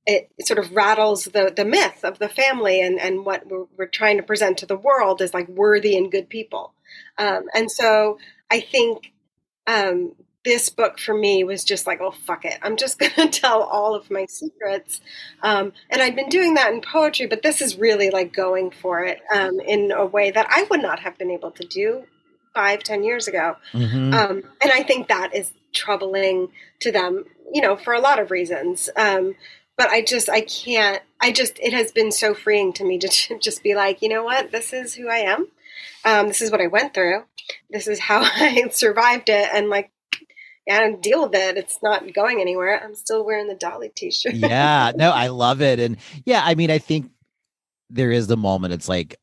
it 0.07 0.31
sort 0.41 0.59
of 0.59 0.73
rattles 0.73 1.25
the 1.27 1.53
the 1.55 1.65
myth 1.65 2.05
of 2.05 2.19
the 2.19 2.29
family 2.29 2.81
and 2.81 2.99
and 2.99 3.25
what 3.25 3.47
we're, 3.47 3.67
we're 3.77 3.87
trying 3.87 4.17
to 4.17 4.23
present 4.23 4.59
to 4.59 4.67
the 4.67 4.77
world 4.77 5.23
as 5.23 5.33
like 5.33 5.49
worthy 5.49 5.97
and 5.97 6.11
good 6.11 6.29
people 6.29 6.75
um, 7.19 7.45
and 7.55 7.71
so 7.71 8.19
i 8.51 8.61
think 8.61 9.13
um, 9.67 10.13
this 10.45 10.71
book 10.71 10.99
for 10.99 11.15
me 11.15 11.45
was 11.45 11.65
just 11.65 11.87
like, 11.87 12.01
oh, 12.01 12.11
fuck 12.11 12.45
it. 12.45 12.59
I'm 12.63 12.77
just 12.77 12.99
going 12.99 13.13
to 13.15 13.29
tell 13.29 13.63
all 13.63 13.95
of 13.95 14.11
my 14.11 14.27
secrets. 14.27 15.01
Um, 15.43 15.73
and 15.91 16.03
I'd 16.03 16.17
been 16.17 16.29
doing 16.29 16.55
that 16.55 16.73
in 16.73 16.81
poetry, 16.81 17.27
but 17.27 17.43
this 17.43 17.61
is 17.61 17.77
really 17.77 18.11
like 18.11 18.33
going 18.33 18.71
for 18.71 19.05
it 19.05 19.21
um, 19.33 19.61
in 19.61 19.93
a 19.93 20.05
way 20.07 20.31
that 20.31 20.47
I 20.51 20.67
would 20.71 20.83
not 20.83 21.01
have 21.01 21.19
been 21.19 21.31
able 21.31 21.51
to 21.53 21.67
do 21.67 22.05
five, 22.55 22.83
ten 22.83 23.03
years 23.05 23.29
ago. 23.29 23.57
Mm-hmm. 23.73 24.15
Um, 24.15 24.43
and 24.61 24.73
I 24.73 24.83
think 24.83 25.09
that 25.09 25.35
is 25.35 25.53
troubling 25.73 26.49
to 26.81 26.93
them, 26.93 27.25
you 27.53 27.63
know, 27.63 27.77
for 27.77 27.95
a 27.95 28.01
lot 28.01 28.19
of 28.19 28.31
reasons. 28.31 28.91
But 29.77 29.89
I 29.89 30.03
just, 30.03 30.29
I 30.29 30.43
can't, 30.43 31.03
I 31.21 31.33
just, 31.33 31.59
it 31.59 31.73
has 31.73 31.93
been 31.93 32.13
so 32.13 32.35
freeing 32.35 32.73
to 32.75 32.85
me 32.85 32.99
to 32.99 33.39
just 33.41 33.63
be 33.63 33.75
like, 33.75 34.03
you 34.03 34.09
know 34.09 34.25
what, 34.25 34.53
this 34.53 34.73
is 34.73 34.95
who 34.95 35.09
I 35.09 35.19
am. 35.19 35.49
Um, 36.05 36.29
this 36.29 36.41
is 36.41 36.51
what 36.51 36.61
I 36.61 36.67
went 36.67 36.95
through. 36.95 37.25
This 37.71 37.87
is 37.87 37.99
how 37.99 38.21
I 38.23 38.69
survived 38.71 39.29
it. 39.29 39.49
And 39.53 39.69
like, 39.69 39.91
and 40.67 41.03
deal 41.03 41.23
with 41.23 41.35
it. 41.35 41.57
It's 41.57 41.79
not 41.83 42.13
going 42.13 42.41
anywhere. 42.41 42.81
I'm 42.83 42.95
still 42.95 43.25
wearing 43.25 43.49
the 43.49 43.55
Dolly 43.55 43.91
t-shirt. 43.95 44.35
yeah, 44.35 44.93
no, 44.97 45.11
I 45.11 45.29
love 45.29 45.61
it. 45.61 45.81
And 45.81 45.97
yeah, 46.25 46.43
I 46.45 46.55
mean, 46.55 46.71
I 46.71 46.79
think 46.79 47.11
there 47.91 48.13
is 48.13 48.27
the 48.27 48.37
moment 48.37 48.73
it's 48.73 48.89
like 48.89 49.17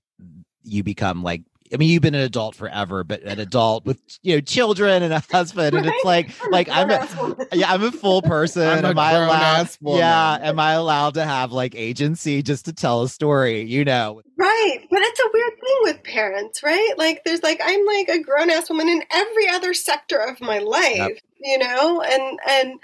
you 0.64 0.84
become 0.84 1.24
like 1.24 1.44
I 1.72 1.78
mean, 1.78 1.90
you've 1.90 2.02
been 2.02 2.16
an 2.16 2.22
adult 2.22 2.56
forever, 2.56 3.04
but 3.04 3.22
an 3.24 3.40
adult 3.40 3.86
with 3.86 4.00
you 4.24 4.36
know 4.36 4.42
children 4.42 5.04
and 5.04 5.14
a 5.14 5.24
husband, 5.32 5.76
and 5.76 5.86
it's 5.86 6.04
like 6.04 6.32
like 6.52 6.70
I'm 6.70 6.90
a 6.90 7.48
yeah, 7.54 7.72
I'm 7.72 7.84
a 7.84 7.92
full 7.92 8.22
person. 8.22 8.68
I'm 8.68 8.86
am 8.86 9.00
I 9.00 9.12
allowed? 9.12 9.70
Yeah, 9.82 10.38
am 10.42 10.60
I 10.60 10.74
allowed 10.74 11.16
to 11.16 11.26
have 11.26 11.52
like 11.52 11.76
agency 11.76 12.42
just 12.42 12.66
to 12.66 12.74
tell 12.74 13.04
a 13.04 13.10
story? 13.10 13.62
You 13.62 13.86
know, 13.86 14.22
right? 14.38 14.80
But 14.90 15.00
it's 15.02 15.20
a 15.20 15.30
weird 15.34 15.54
thing 15.54 15.78
with 15.84 16.04
parents, 16.04 16.64
right? 16.64 16.94
Like, 16.98 17.24
there's 17.24 17.44
like 17.44 17.62
I'm 17.64 17.86
like 17.86 18.10
a 18.10 18.22
grown 18.22 18.50
ass 18.50 18.70
woman 18.70 18.90
in 18.90 19.04
every 19.12 19.50
other 19.50 19.74
sector 19.74 20.18
of 20.18 20.42
my 20.42 20.60
life, 20.60 20.96
yep. 20.96 21.12
you 21.40 21.58
know, 21.58 22.02
and 22.02 22.40
and 22.48 22.80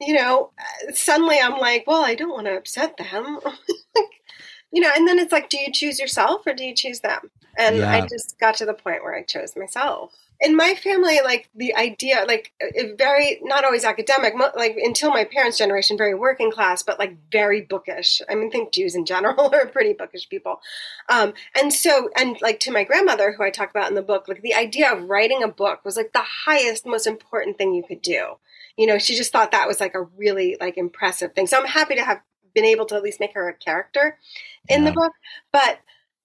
you 0.00 0.14
know, 0.14 0.50
suddenly 0.92 1.38
I'm 1.42 1.58
like, 1.58 1.84
well, 1.86 2.04
I 2.04 2.14
don't 2.14 2.32
want 2.32 2.46
to 2.46 2.56
upset 2.56 2.96
them. 2.96 3.38
you 4.72 4.80
know, 4.80 4.90
and 4.94 5.06
then 5.06 5.18
it's 5.18 5.32
like, 5.32 5.48
do 5.48 5.58
you 5.58 5.72
choose 5.72 5.98
yourself 5.98 6.46
or 6.46 6.52
do 6.52 6.64
you 6.64 6.74
choose 6.74 7.00
them? 7.00 7.30
And 7.58 7.78
yeah. 7.78 7.90
I 7.90 8.06
just 8.06 8.38
got 8.38 8.56
to 8.56 8.66
the 8.66 8.74
point 8.74 9.02
where 9.02 9.14
I 9.14 9.22
chose 9.22 9.56
myself. 9.56 10.14
In 10.40 10.54
my 10.54 10.74
family, 10.74 11.20
like 11.24 11.48
the 11.54 11.74
idea, 11.74 12.24
like 12.28 12.52
very, 12.98 13.40
not 13.42 13.64
always 13.64 13.84
academic, 13.84 14.34
like 14.54 14.76
until 14.76 15.10
my 15.10 15.24
parents' 15.24 15.56
generation, 15.56 15.96
very 15.96 16.14
working 16.14 16.52
class, 16.52 16.82
but 16.82 16.98
like 16.98 17.16
very 17.32 17.62
bookish. 17.62 18.20
I 18.28 18.34
mean, 18.34 18.50
think 18.50 18.72
Jews 18.72 18.94
in 18.94 19.06
general 19.06 19.50
are 19.54 19.66
pretty 19.66 19.94
bookish 19.94 20.28
people. 20.28 20.60
Um, 21.08 21.32
and 21.58 21.72
so, 21.72 22.10
and 22.14 22.36
like 22.42 22.60
to 22.60 22.72
my 22.72 22.84
grandmother, 22.84 23.32
who 23.32 23.44
I 23.44 23.50
talk 23.50 23.70
about 23.70 23.88
in 23.88 23.94
the 23.94 24.02
book, 24.02 24.28
like 24.28 24.42
the 24.42 24.54
idea 24.54 24.92
of 24.92 25.08
writing 25.08 25.42
a 25.42 25.48
book 25.48 25.84
was 25.84 25.96
like 25.96 26.12
the 26.12 26.18
highest, 26.44 26.84
most 26.84 27.06
important 27.06 27.56
thing 27.56 27.72
you 27.72 27.84
could 27.84 28.02
do. 28.02 28.34
You 28.76 28.86
know, 28.86 28.98
she 28.98 29.16
just 29.16 29.32
thought 29.32 29.52
that 29.52 29.68
was 29.68 29.80
like 29.80 29.94
a 29.94 30.02
really 30.02 30.58
like 30.60 30.76
impressive 30.76 31.32
thing. 31.32 31.46
So 31.46 31.58
I'm 31.58 31.66
happy 31.66 31.94
to 31.94 32.04
have 32.04 32.20
been 32.56 32.64
able 32.64 32.86
to 32.86 32.96
at 32.96 33.02
least 33.02 33.20
make 33.20 33.34
her 33.34 33.48
a 33.48 33.54
character 33.54 34.18
in 34.68 34.82
yeah. 34.82 34.90
the 34.90 34.94
book. 34.94 35.12
But 35.52 35.78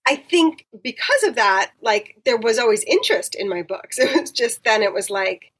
I 0.07 0.15
think 0.15 0.65
because 0.81 1.23
of 1.23 1.35
that, 1.35 1.73
like 1.81 2.15
there 2.25 2.38
was 2.38 2.57
always 2.57 2.83
interest 2.85 3.35
in 3.35 3.47
my 3.47 3.61
books. 3.61 4.00
It 4.00 4.19
was 4.19 4.31
just 4.31 4.63
then 4.63 4.81
it 4.81 4.93
was 4.93 5.11
like 5.11 5.51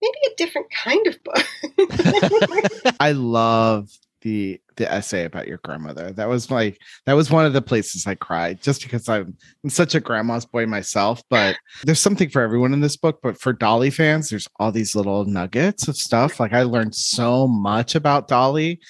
maybe 0.00 0.18
a 0.26 0.36
different 0.36 0.68
kind 0.70 1.06
of 1.08 1.16
book. 1.24 2.94
I 3.00 3.12
love 3.12 3.90
the 4.22 4.60
the 4.76 4.90
essay 4.92 5.24
about 5.24 5.48
your 5.48 5.58
grandmother. 5.64 6.12
That 6.12 6.28
was 6.28 6.50
like 6.50 6.78
that 7.06 7.14
was 7.14 7.30
one 7.30 7.46
of 7.46 7.54
the 7.54 7.62
places 7.62 8.06
I 8.06 8.14
cried 8.14 8.62
just 8.62 8.82
because 8.82 9.08
I'm, 9.08 9.36
I'm 9.64 9.70
such 9.70 9.94
a 9.94 10.00
grandma's 10.00 10.44
boy 10.44 10.66
myself. 10.66 11.22
But 11.30 11.56
there's 11.84 12.00
something 12.00 12.28
for 12.28 12.42
everyone 12.42 12.74
in 12.74 12.80
this 12.80 12.96
book. 12.96 13.20
But 13.22 13.40
for 13.40 13.54
Dolly 13.54 13.90
fans, 13.90 14.28
there's 14.28 14.48
all 14.58 14.70
these 14.70 14.94
little 14.94 15.24
nuggets 15.24 15.88
of 15.88 15.96
stuff. 15.96 16.38
Like 16.38 16.52
I 16.52 16.62
learned 16.62 16.94
so 16.94 17.48
much 17.48 17.94
about 17.94 18.28
Dolly 18.28 18.80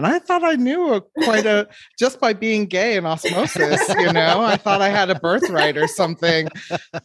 and 0.00 0.06
I 0.06 0.18
thought 0.18 0.42
I 0.42 0.54
knew 0.54 0.94
a, 0.94 1.02
quite 1.24 1.44
a 1.44 1.68
just 1.98 2.20
by 2.20 2.32
being 2.32 2.64
gay 2.64 2.96
and 2.96 3.06
osmosis, 3.06 3.86
you 3.98 4.10
know. 4.14 4.42
I 4.42 4.56
thought 4.56 4.80
I 4.80 4.88
had 4.88 5.10
a 5.10 5.14
birthright 5.14 5.76
or 5.76 5.86
something. 5.86 6.48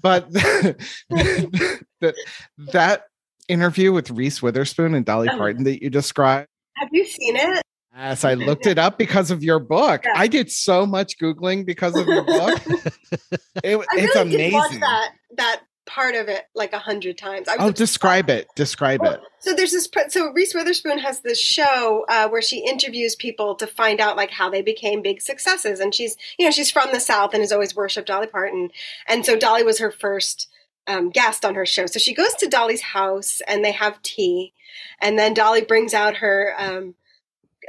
But 0.02 0.32
that 0.32 2.16
that 2.72 3.04
interview 3.50 3.92
with 3.92 4.10
Reese 4.12 4.42
Witherspoon 4.42 4.96
and 4.96 5.06
Dolly 5.06 5.28
oh. 5.30 5.38
Parton 5.38 5.66
that 5.66 5.84
you 5.84 5.90
described. 5.90 6.48
Have 6.78 6.88
you 6.94 7.06
seen 7.06 7.36
it? 7.36 7.62
Yes, 7.94 8.24
I 8.24 8.36
looked 8.36 8.66
it 8.66 8.78
up 8.78 8.98
because 8.98 9.30
of 9.30 9.44
your 9.44 9.60
book. 9.60 10.06
Yeah. 10.06 10.14
I 10.16 10.28
did 10.28 10.50
so 10.50 10.86
much 10.86 11.18
googling 11.18 11.66
because 11.66 11.98
of 11.98 12.08
your 12.08 12.24
book. 12.24 12.62
It, 13.64 13.84
it's 13.94 14.16
amazing. 14.16 14.82
that 14.82 15.12
that 15.38 15.62
part 15.86 16.16
of 16.16 16.28
it 16.28 16.46
like 16.54 16.74
a 16.74 16.80
hundred 16.80 17.18
times. 17.18 17.48
I 17.48 17.58
oh, 17.60 17.72
describe 17.72 18.30
it. 18.30 18.48
Describe 18.56 19.04
it. 19.04 19.20
So 19.40 19.54
there's 19.54 19.72
this. 19.72 19.90
So 20.10 20.32
Reese 20.32 20.54
Witherspoon 20.54 21.00
has 21.00 21.22
this 21.22 21.40
show 21.40 22.06
uh, 22.10 22.28
where 22.30 22.42
she 22.42 22.66
interviews 22.66 23.16
people 23.16 23.56
to 23.56 23.68
find 23.68 24.00
out 24.00 24.18
like 24.18 24.32
how 24.32 24.50
they 24.50 24.62
became 24.62 25.02
big 25.02 25.22
successes, 25.22 25.80
and 25.80 25.94
she's 25.94 26.18
you 26.38 26.46
know 26.46 26.52
she's 26.52 26.72
from 26.72 26.92
the 26.92 27.00
South 27.00 27.34
and 27.34 27.42
has 27.42 27.52
always 27.52 27.76
worshipped 27.76 28.08
Dolly 28.08 28.28
Parton, 28.28 28.70
and 29.08 29.26
so 29.26 29.38
Dolly 29.38 29.64
was 29.64 29.80
her 29.80 29.92
first 29.92 30.50
um, 30.88 31.10
guest 31.10 31.46
on 31.46 31.56
her 31.56 31.66
show. 31.66 31.86
So 31.86 32.00
she 32.00 32.14
goes 32.14 32.34
to 32.36 32.48
Dolly's 32.48 32.82
house 32.82 33.42
and 33.48 33.64
they 33.64 33.72
have 33.72 34.02
tea, 34.02 34.54
and 35.00 35.18
then 35.18 35.34
Dolly 35.34 35.62
brings 35.62 35.94
out 35.94 36.18
her. 36.18 36.54
Um, 36.58 36.96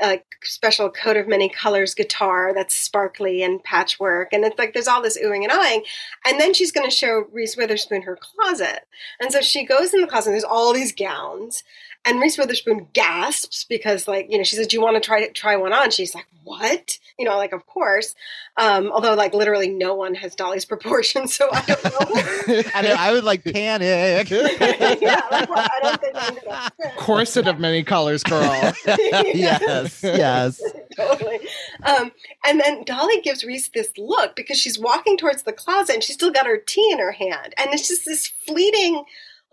a 0.03 0.23
special 0.43 0.91
coat 0.91 1.17
of 1.17 1.29
many 1.29 1.49
colors 1.49 1.95
guitar 1.95 2.53
that's 2.55 2.75
sparkly 2.75 3.43
and 3.43 3.63
patchwork. 3.63 4.33
And 4.33 4.45
it's 4.45 4.59
like 4.59 4.75
there's 4.75 4.89
all 4.89 5.03
this 5.03 5.19
oohing 5.19 5.43
and 5.43 5.53
eyeing. 5.53 5.85
And 6.25 6.41
then 6.41 6.55
she's 6.55 6.73
going 6.73 6.89
to 6.89 6.95
show 6.95 7.25
Reese 7.33 7.57
Witherspoon 7.57 8.03
her 8.03 8.19
closet. 8.21 8.87
And 9.21 9.33
so 9.33 9.41
she 9.41 9.65
goes 9.65 9.95
in 9.95 10.01
the 10.01 10.07
closet 10.07 10.31
and 10.31 10.35
there's 10.35 10.45
all 10.45 10.73
these 10.73 10.95
gowns. 10.95 11.63
And 12.07 12.21
Reese 12.21 12.39
Witherspoon 12.39 12.87
gasps 12.93 13.65
because, 13.69 14.07
like, 14.07 14.29
you 14.31 14.39
know, 14.39 14.45
she 14.45 14.55
says, 14.55 14.69
"Do 14.69 14.77
you 14.77 14.81
want 14.81 14.95
to 14.95 15.01
try 15.01 15.27
try 15.29 15.57
one 15.57 15.73
on?" 15.73 15.91
She's 15.91 16.15
like, 16.15 16.27
"What?" 16.45 17.01
You 17.19 17.25
know, 17.25 17.37
like, 17.37 17.53
of 17.53 17.67
course. 17.67 18.15
Um, 18.57 18.93
although, 18.93 19.15
like, 19.15 19.35
literally, 19.35 19.69
no 19.69 19.95
one 19.95 20.15
has 20.15 20.37
Dolly's 20.37 20.65
proportions, 20.73 21.35
so 21.35 21.49
I 21.53 21.63
don't 21.63 21.85
know. 21.85 22.63
I, 22.75 22.83
know, 22.83 22.95
I 22.97 23.13
would 23.13 23.25
like 23.25 23.43
panic. 23.43 24.31
yeah, 25.01 25.21
like, 25.33 25.51
well, 25.51 25.67
I 25.69 25.79
don't 25.83 26.01
think 26.01 26.13
I'm 26.15 26.39
gonna 26.45 26.71
corset 26.97 27.49
of 27.49 27.59
many 27.59 27.83
colors, 27.83 28.23
girl. 28.23 28.73
yes, 28.87 30.01
yes, 30.05 30.63
totally. 30.97 31.41
Um, 31.83 32.13
and 32.47 32.61
then 32.61 32.85
Dolly 32.85 33.21
gives 33.21 33.43
Reese 33.43 33.69
this 33.71 33.91
look 33.99 34.37
because 34.37 34.61
she's 34.61 34.79
walking 34.79 35.17
towards 35.17 35.43
the 35.43 35.53
closet 35.53 35.95
and 35.95 36.05
she's 36.05 36.15
still 36.15 36.31
got 36.31 36.47
her 36.47 36.59
tea 36.59 36.89
in 36.93 37.01
her 37.01 37.13
hand, 37.13 37.53
and 37.59 37.75
it's 37.75 37.89
just 37.89 38.05
this 38.05 38.29
fleeting 38.29 39.05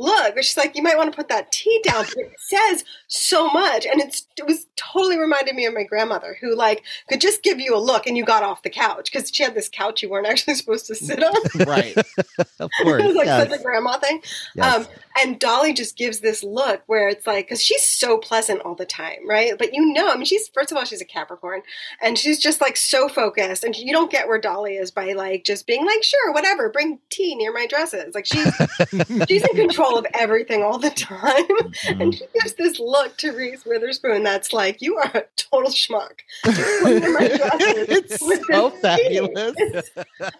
look. 0.03 0.35
She's 0.37 0.57
like, 0.57 0.75
you 0.75 0.83
might 0.83 0.97
want 0.97 1.11
to 1.11 1.15
put 1.15 1.29
that 1.29 1.51
tea 1.51 1.81
down. 1.83 2.05
But 2.05 2.25
it 2.25 2.33
says 2.37 2.83
so 3.07 3.49
much. 3.49 3.85
And 3.85 4.01
it's, 4.01 4.27
it 4.37 4.45
was 4.45 4.67
totally 4.75 5.17
reminded 5.17 5.55
me 5.55 5.65
of 5.65 5.73
my 5.73 5.83
grandmother 5.83 6.37
who 6.39 6.55
like 6.55 6.83
could 7.09 7.21
just 7.21 7.43
give 7.43 7.59
you 7.59 7.75
a 7.75 7.79
look 7.79 8.05
and 8.05 8.17
you 8.17 8.25
got 8.25 8.43
off 8.43 8.63
the 8.63 8.69
couch 8.69 9.11
because 9.11 9.31
she 9.33 9.43
had 9.43 9.55
this 9.55 9.69
couch 9.69 10.03
you 10.03 10.09
weren't 10.09 10.27
actually 10.33 10.55
supposed 10.55 10.87
to 10.87 10.95
sit 10.95 11.23
on. 11.23 11.33
right. 11.65 11.97
of 12.59 12.69
course. 12.81 13.03
it 13.03 13.07
was 13.07 13.15
like 13.15 13.25
yes. 13.25 13.49
such 13.49 13.59
a 13.59 13.63
grandma 13.63 13.97
thing. 13.97 14.21
Yes. 14.55 14.75
Um, 14.75 14.87
and 15.19 15.39
Dolly 15.39 15.73
just 15.73 15.97
gives 15.97 16.19
this 16.19 16.43
look 16.43 16.81
where 16.87 17.07
it's 17.07 17.27
like, 17.27 17.45
because 17.45 17.61
she's 17.61 17.83
so 17.83 18.17
pleasant 18.17 18.61
all 18.61 18.75
the 18.75 18.85
time, 18.85 19.27
right? 19.27 19.57
But 19.57 19.73
you 19.73 19.93
know, 19.93 20.09
I 20.09 20.15
mean, 20.15 20.25
she's, 20.25 20.47
first 20.47 20.71
of 20.71 20.77
all, 20.77 20.85
she's 20.85 21.01
a 21.01 21.05
Capricorn 21.05 21.61
and 22.01 22.17
she's 22.17 22.39
just 22.39 22.61
like 22.61 22.77
so 22.77 23.07
focused. 23.07 23.63
And 23.63 23.75
you 23.75 23.91
don't 23.91 24.11
get 24.11 24.27
where 24.27 24.39
Dolly 24.39 24.75
is 24.75 24.91
by 24.91 25.13
like 25.13 25.43
just 25.43 25.67
being 25.67 25.85
like, 25.85 26.03
sure, 26.03 26.31
whatever, 26.31 26.69
bring 26.69 26.99
tea 27.09 27.35
near 27.35 27.53
my 27.53 27.67
dresses. 27.67 28.15
Like 28.15 28.25
she's, 28.25 28.53
she's 29.27 29.43
in 29.43 29.55
control 29.55 29.97
of 29.97 30.05
everything 30.13 30.63
all 30.63 30.77
the 30.77 30.89
time. 30.89 31.23
Mm-hmm. 31.83 32.01
And 32.01 32.13
she 32.15 32.25
gives 32.33 32.53
this 32.53 32.79
look 32.79 33.17
to 33.17 33.31
Reese 33.31 33.65
Witherspoon 33.65 34.23
that's 34.23 34.53
like, 34.53 34.81
you 34.81 34.97
are 34.97 35.11
a 35.13 35.23
total 35.35 35.69
schmuck. 35.69 36.19
it's 36.45 38.19
so 38.19 38.69
fabulous. 38.69 39.53
It's 39.57 39.89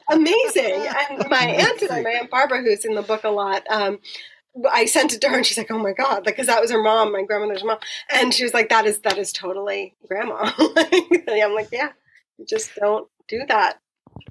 amazing. 0.10 0.88
And 1.10 1.30
my 1.30 1.46
aunt 1.46 1.82
and 1.82 1.92
I, 1.92 2.02
my 2.02 2.10
aunt 2.12 2.30
Barbara, 2.30 2.62
who's 2.62 2.86
in 2.86 2.96
the 2.96 3.02
book 3.02 3.24
a 3.24 3.30
lot, 3.30 3.64
um, 3.70 4.00
I 4.70 4.86
sent 4.86 5.14
it 5.14 5.22
to 5.22 5.30
her 5.30 5.38
and 5.38 5.46
she's 5.46 5.58
like, 5.58 5.72
"Oh 5.72 5.80
my 5.80 5.94
god!" 5.94 6.24
Because 6.24 6.48
that 6.48 6.62
was 6.62 6.72
her 6.72 6.82
mom, 6.82 7.12
my 7.12 7.24
grandmother's 7.24 7.64
mom, 7.64 7.80
and 8.12 8.34
she 8.34 8.44
was 8.44 8.54
like, 8.54 8.70
"That 8.70 8.86
is 8.86 9.00
that 9.00 9.18
is 9.18 9.32
totally 9.32 9.96
grandma." 10.08 10.52
I'm 10.58 11.56
like, 11.56 11.70
"Yeah, 11.72 11.92
just 12.48 12.76
don't 12.76 13.08
do 13.28 13.44
that." 13.48 13.80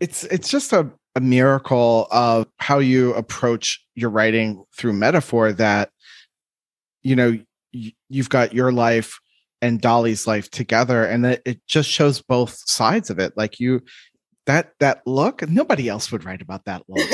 It's 0.01 0.25
it's 0.25 0.49
just 0.49 0.73
a 0.73 0.91
a 1.15 1.21
miracle 1.21 2.07
of 2.11 2.47
how 2.59 2.79
you 2.79 3.13
approach 3.15 3.85
your 3.95 4.11
writing 4.11 4.65
through 4.77 4.95
metaphor 4.95 5.53
that 5.53 5.91
you 7.03 7.17
know 7.17 7.39
you've 8.09 8.29
got 8.29 8.55
your 8.55 8.73
life 8.73 9.19
and 9.61 9.81
Dolly's 9.81 10.27
life 10.27 10.51
together 10.51 11.05
and 11.05 11.25
it, 11.27 11.43
it 11.45 11.61
just 11.67 11.89
shows 11.89 12.21
both 12.21 12.59
sides 12.67 13.11
of 13.11 13.19
it 13.19 13.33
like 13.37 13.61
you 13.61 13.81
that 14.47 14.73
that 14.81 15.03
look 15.07 15.49
nobody 15.49 15.89
else 15.89 16.11
would 16.11 16.25
write 16.25 16.43
about 16.43 16.65
that 16.65 16.83
look 16.89 16.99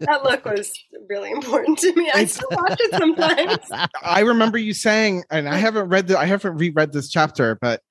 that 0.00 0.20
look 0.24 0.44
was 0.44 0.72
really 1.08 1.30
important 1.30 1.78
to 1.78 1.94
me. 1.94 2.10
I 2.12 2.24
still 2.24 2.48
watch 2.50 2.78
it 2.80 2.92
sometimes. 2.92 3.88
I 4.02 4.20
remember 4.20 4.58
you 4.58 4.74
saying, 4.74 5.24
and 5.30 5.48
I 5.48 5.56
haven't 5.56 5.88
read 5.88 6.08
the, 6.08 6.18
I 6.18 6.24
haven't 6.24 6.56
reread 6.56 6.92
this 6.92 7.08
chapter, 7.08 7.56
but 7.60 7.82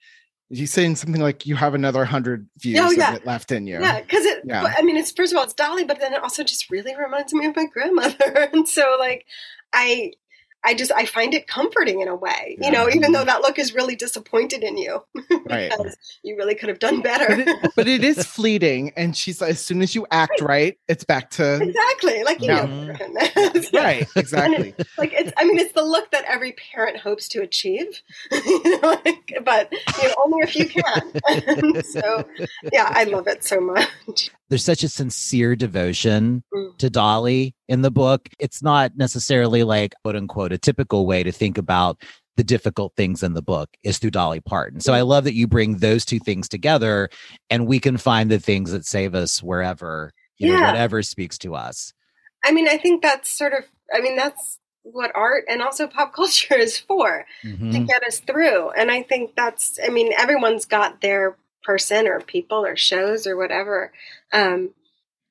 you 0.49 0.65
saying 0.65 0.95
something 0.95 1.21
like 1.21 1.45
you 1.45 1.55
have 1.55 1.75
another 1.75 2.05
hundred 2.05 2.47
views 2.57 2.79
oh, 2.81 2.91
yeah. 2.91 3.11
of 3.11 3.17
it 3.17 3.25
left 3.25 3.51
in 3.51 3.67
you. 3.67 3.79
Yeah, 3.79 4.01
because 4.01 4.25
it. 4.25 4.41
Yeah. 4.45 4.73
I 4.77 4.81
mean, 4.81 4.97
it's 4.97 5.11
first 5.11 5.31
of 5.31 5.37
all, 5.37 5.43
it's 5.43 5.53
Dolly, 5.53 5.83
but 5.83 5.99
then 5.99 6.13
it 6.13 6.23
also 6.23 6.43
just 6.43 6.69
really 6.69 6.95
reminds 6.95 7.33
me 7.33 7.45
of 7.45 7.55
my 7.55 7.65
grandmother, 7.65 8.49
and 8.53 8.67
so 8.67 8.95
like, 8.99 9.25
I 9.73 10.13
I 10.63 10.73
just 10.73 10.91
I 10.91 11.05
find 11.05 11.33
it 11.33 11.47
comforting 11.47 12.01
in 12.01 12.07
a 12.07 12.15
way, 12.15 12.57
yeah. 12.59 12.67
you 12.67 12.71
know, 12.71 12.89
even 12.89 13.11
though 13.13 13.19
mm-hmm. 13.19 13.27
that 13.27 13.41
look 13.41 13.57
is 13.57 13.73
really 13.73 13.95
disappointed 13.95 14.63
in 14.63 14.77
you 14.77 15.03
right. 15.49 15.71
because 15.71 15.97
you 16.21 16.35
really 16.35 16.55
could 16.55 16.69
have 16.69 16.79
done 16.79 17.01
better. 17.01 17.27
But 17.27 17.47
it, 17.47 17.71
but 17.75 17.87
it 17.87 18.03
is 18.03 18.25
fleeting, 18.25 18.91
and 18.97 19.15
she's 19.15 19.39
like, 19.39 19.51
as 19.51 19.65
soon 19.65 19.81
as 19.81 19.95
you 19.95 20.05
act 20.11 20.41
right, 20.41 20.47
right 20.47 20.77
it's 20.87 21.03
back 21.03 21.29
to 21.31 21.61
exactly 21.61 22.23
like 22.23 22.41
you 22.41 22.47
yeah. 22.47 22.65
know, 22.65 22.93
right? 23.73 24.07
Exactly. 24.15 24.73
It, 24.77 24.87
like 24.97 25.13
it's, 25.13 25.31
I 25.37 25.45
mean, 25.45 25.59
it's 25.59 25.73
the 25.73 25.83
look 25.83 26.11
that 26.11 26.25
every 26.25 26.53
parent 26.73 26.97
hopes 26.97 27.29
to 27.29 27.41
achieve, 27.41 28.01
you 28.31 28.81
know, 28.81 28.99
like, 29.05 29.39
but 29.43 29.71
you 29.71 30.07
know, 30.07 30.15
only 30.25 30.39
if 30.41 30.55
you 30.55 30.67
can. 30.67 31.83
so, 31.83 32.27
yeah, 32.73 32.87
I 32.89 33.05
love 33.05 33.27
it 33.27 33.43
so 33.43 33.61
much 33.61 34.31
there's 34.49 34.65
such 34.65 34.83
a 34.83 34.89
sincere 34.89 35.55
devotion 35.55 36.43
mm. 36.53 36.77
to 36.77 36.89
Dolly 36.89 37.55
in 37.67 37.81
the 37.81 37.91
book. 37.91 38.29
It's 38.39 38.61
not 38.61 38.97
necessarily 38.97 39.63
like 39.63 39.93
quote 40.03 40.15
unquote 40.15 40.51
a 40.51 40.57
typical 40.57 41.05
way 41.05 41.23
to 41.23 41.31
think 41.31 41.57
about 41.57 42.01
the 42.39 42.43
difficult 42.43 42.93
things 42.95 43.21
in 43.21 43.33
the 43.33 43.41
book 43.41 43.69
is 43.83 43.97
through 43.97 44.11
Dolly 44.11 44.39
Parton. 44.39 44.79
So 44.79 44.93
I 44.93 45.01
love 45.01 45.25
that 45.25 45.33
you 45.33 45.45
bring 45.45 45.77
those 45.77 46.05
two 46.05 46.19
things 46.19 46.47
together 46.47 47.09
and 47.49 47.67
we 47.67 47.79
can 47.79 47.97
find 47.97 48.31
the 48.31 48.39
things 48.39 48.71
that 48.71 48.85
save 48.85 49.13
us 49.13 49.43
wherever, 49.43 50.13
you 50.37 50.49
yeah. 50.49 50.59
know, 50.59 50.65
whatever 50.67 51.03
speaks 51.03 51.37
to 51.39 51.53
us. 51.53 51.91
I 52.45 52.53
mean, 52.53 52.69
I 52.69 52.77
think 52.77 53.01
that's 53.01 53.29
sort 53.29 53.51
of, 53.51 53.65
I 53.93 53.99
mean, 53.99 54.15
that's 54.15 54.57
what 54.83 55.11
art 55.15 55.43
and 55.49 55.61
also 55.61 55.85
pop 55.87 56.13
culture 56.13 56.55
is 56.55 56.77
for 56.77 57.25
mm-hmm. 57.43 57.71
to 57.71 57.79
get 57.81 58.03
us 58.03 58.19
through. 58.21 58.69
And 58.71 58.89
I 58.89 59.03
think 59.03 59.35
that's, 59.35 59.77
I 59.85 59.89
mean, 59.89 60.13
everyone's 60.17 60.63
got 60.63 61.01
their 61.01 61.37
person 61.63 62.07
or 62.07 62.19
people 62.19 62.65
or 62.65 62.75
shows 62.75 63.27
or 63.27 63.37
whatever. 63.37 63.91
Um, 64.31 64.71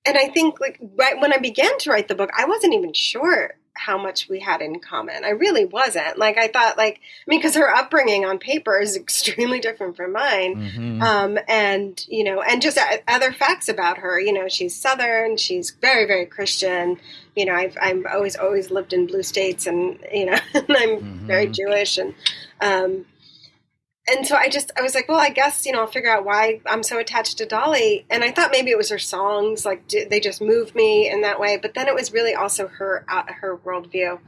and 0.05 0.17
I 0.17 0.29
think 0.29 0.61
like 0.61 0.79
right 0.97 1.21
when 1.21 1.33
I 1.33 1.39
began 1.39 1.77
to 1.79 1.91
write 1.91 2.09
the 2.09 2.15
book, 2.15 2.31
I 2.37 2.47
wasn't 2.47 2.75
even 2.75 2.93
sure 2.93 3.55
how 3.79 3.97
much 3.97 4.29
we 4.29 4.41
had 4.41 4.61
in 4.61 4.81
common. 4.81 5.25
I 5.25 5.31
really 5.31 5.65
wasn't. 5.65 6.19
Like 6.19 6.37
I 6.37 6.49
thought, 6.49 6.77
like 6.77 6.97
I 6.97 7.31
mean, 7.31 7.39
because 7.39 7.55
her 7.55 7.73
upbringing 7.73 8.25
on 8.25 8.39
paper 8.39 8.81
is 8.81 8.97
extremely 8.97 9.61
different 9.61 9.97
from 9.97 10.13
mine, 10.13 10.57
mm-hmm. 10.57 11.03
um, 11.03 11.39
and 11.49 12.05
you 12.09 12.25
know, 12.25 12.43
and 12.43 12.61
just 12.61 12.79
other 13.07 13.33
facts 13.33 13.69
about 13.69 13.99
her. 13.99 14.21
You 14.21 14.33
know, 14.33 14.49
she's 14.49 14.75
Southern. 14.75 15.37
She's 15.37 15.71
very, 15.71 16.07
very 16.07 16.27
Christian. 16.27 16.99
You 17.37 17.47
know, 17.47 17.55
I've 17.55 17.77
I've 17.81 18.05
always 18.13 18.37
always 18.37 18.71
lived 18.71 18.93
in 18.93 19.07
blue 19.07 19.23
states, 19.23 19.67
and 19.67 19.99
you 20.13 20.27
know, 20.27 20.39
and 20.55 20.77
I'm 20.77 20.97
mm-hmm. 20.97 21.27
very 21.27 21.47
Jewish, 21.47 21.99
and 21.99 22.15
um, 22.61 23.07
and 24.11 24.27
so 24.27 24.37
I 24.37 24.49
just 24.49 24.73
I 24.77 24.83
was 24.83 24.95
like, 24.95 25.09
well, 25.09 25.21
I 25.21 25.31
guess 25.31 25.67
you 25.67 25.73
know 25.73 25.81
I'll 25.81 25.87
figure 25.87 26.11
out 26.11 26.25
why 26.25 26.61
I'm 26.67 26.83
so 26.83 26.99
attached 26.99 27.39
to 27.39 27.47
Dolly. 27.47 28.07
And 28.11 28.25
I 28.25 28.31
thought 28.31 28.51
maybe 28.51 28.71
it 28.71 28.79
was 28.79 28.91
her 28.91 28.99
songs, 28.99 29.65
like 29.65 29.89
they 29.89 30.21
just 30.21 30.41
moved 30.41 30.75
me 30.75 31.11
in 31.11 31.23
that 31.23 31.39
way. 31.39 31.59
But 31.61 31.75
then 31.75 31.89
it 31.89 31.95
was 31.95 32.13
really 32.13 32.35
also 32.35 32.69
her 32.69 33.05
uh, 33.09 33.25
her 33.41 33.59
worldview, 33.59 34.19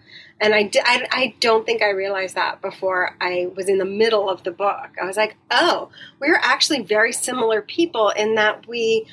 and 0.41 0.55
I, 0.55 0.71
I 0.85 1.09
I 1.11 1.35
don't 1.41 1.65
think 1.65 1.83
I 1.83 1.91
realized 1.91 2.35
that 2.35 2.61
before 2.61 3.17
I 3.21 3.49
was 3.55 3.69
in 3.69 3.79
the 3.79 3.85
middle 3.85 4.29
of 4.29 4.43
the 4.45 4.53
book. 4.53 4.91
I 5.01 5.07
was 5.07 5.17
like, 5.17 5.37
oh, 5.51 5.91
we're 6.21 6.41
actually 6.41 6.83
very 6.83 7.13
similar 7.13 7.63
people 7.63 8.11
in 8.11 8.35
that 8.35 8.69
we 8.69 9.07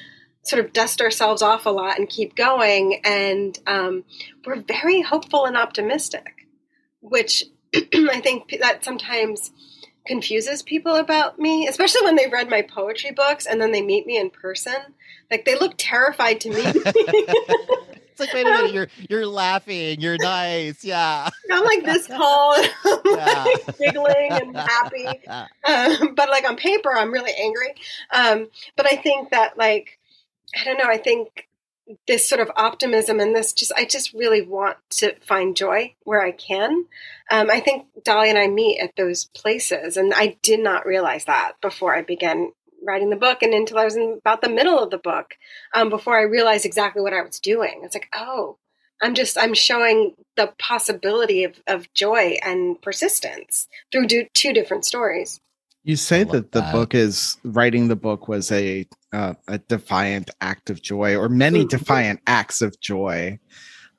sort 0.44 0.64
of 0.64 0.72
dust 0.72 1.02
ourselves 1.02 1.42
off 1.42 1.66
a 1.66 1.70
lot 1.70 1.98
and 1.98 2.10
keep 2.10 2.36
going, 2.36 3.02
and 3.04 3.58
um, 3.68 4.04
we're 4.46 4.62
very 4.62 5.02
hopeful 5.02 5.46
and 5.46 5.56
optimistic, 5.56 6.48
which 7.02 7.46
I 7.76 8.22
think 8.22 8.58
that 8.62 8.84
sometimes 8.84 9.52
confuses 10.08 10.64
people 10.64 10.96
about 10.96 11.38
me, 11.38 11.68
especially 11.68 12.04
when 12.04 12.16
they've 12.16 12.32
read 12.32 12.50
my 12.50 12.62
poetry 12.62 13.12
books 13.12 13.46
and 13.46 13.62
then 13.62 13.72
they 13.72 13.82
meet 13.82 14.06
me 14.06 14.18
in 14.18 14.30
person. 14.30 14.76
Like 15.30 15.46
they 15.46 15.56
look 15.56 15.74
terrified 15.78 16.42
to 16.42 16.50
meet 16.50 16.76
me. 16.76 16.82
it's 16.86 18.20
like, 18.20 18.34
wait 18.34 18.48
a 18.48 18.50
minute, 18.50 18.74
you're 18.74 18.88
you're 19.10 19.28
laughing, 19.28 20.00
you're 20.02 20.18
nice, 20.18 20.84
yeah. 20.84 21.30
I'm 21.52 21.64
like 21.64 21.84
this 21.84 22.08
tall, 22.08 22.58
yeah. 23.06 23.46
like 23.46 23.78
giggling 23.78 24.30
and 24.32 24.56
happy. 24.56 25.08
Um, 25.08 26.16
but 26.16 26.30
like 26.30 26.48
on 26.48 26.56
paper, 26.56 26.92
I'm 26.96 27.12
really 27.12 27.34
angry. 27.40 27.76
Um, 28.14 28.50
but 28.76 28.86
I 28.86 28.96
think 28.96 29.32
that 29.32 29.58
like 29.58 30.00
I 30.60 30.64
don't 30.64 30.78
know. 30.78 30.90
I 30.90 30.98
think 30.98 31.47
this 32.08 32.28
sort 32.28 32.42
of 32.42 32.52
optimism 32.56 33.20
and 33.20 33.36
this 33.36 33.54
just 33.54 33.72
I 33.76 33.86
just 33.86 34.14
really 34.14 34.42
want 34.42 34.78
to 34.92 35.16
find 35.22 35.56
joy 35.56 35.96
where 36.04 36.22
I 36.22 36.32
can. 36.32 36.86
Um, 37.32 37.50
I 37.50 37.60
think 37.60 37.88
Dolly 38.04 38.30
and 38.30 38.38
I 38.38 38.48
meet 38.48 38.80
at 38.80 38.96
those 38.96 39.26
places, 39.26 39.98
and 39.98 40.14
I 40.14 40.38
did 40.42 40.60
not 40.60 40.86
realize 40.86 41.26
that 41.26 41.54
before 41.62 41.96
I 41.96 42.02
began 42.02 42.52
writing 42.84 43.10
the 43.10 43.16
book, 43.16 43.42
and 43.42 43.54
until 43.54 43.80
I 43.80 43.86
was 43.86 43.96
in 43.96 44.18
about 44.20 44.42
the 44.42 44.50
middle 44.50 44.80
of 44.80 44.92
the 44.92 44.98
book, 44.98 45.36
um, 45.74 45.90
before 45.90 46.18
I 46.18 46.24
realized 46.24 46.66
exactly 46.66 47.02
what 47.02 47.14
I 47.14 47.22
was 47.22 47.40
doing. 47.40 47.82
It's 47.84 47.96
like, 47.96 48.10
oh, 48.16 48.58
I'm 49.02 49.14
just 49.14 49.38
I'm 49.38 49.54
showing 49.54 50.16
the 50.36 50.54
possibility 50.58 51.44
of, 51.44 51.62
of 51.68 51.94
joy 51.94 52.38
and 52.44 52.82
persistence 52.82 53.68
through 53.92 54.08
do, 54.08 54.26
two 54.34 54.54
different 54.54 54.86
stories. 54.86 55.40
You 55.88 55.96
say 55.96 56.26
that 56.26 56.52
the 56.52 56.60
that. 56.60 56.74
book 56.74 56.94
is 56.94 57.38
writing 57.46 57.88
the 57.88 57.96
book 57.96 58.28
was 58.28 58.52
a 58.52 58.86
uh, 59.14 59.36
a 59.48 59.58
defiant 59.58 60.30
act 60.42 60.70
of 60.70 60.82
joy, 60.82 61.16
or 61.16 61.30
many 61.30 61.64
defiant 61.64 62.20
acts 62.28 62.62
of 62.62 62.78
joy. 62.82 63.40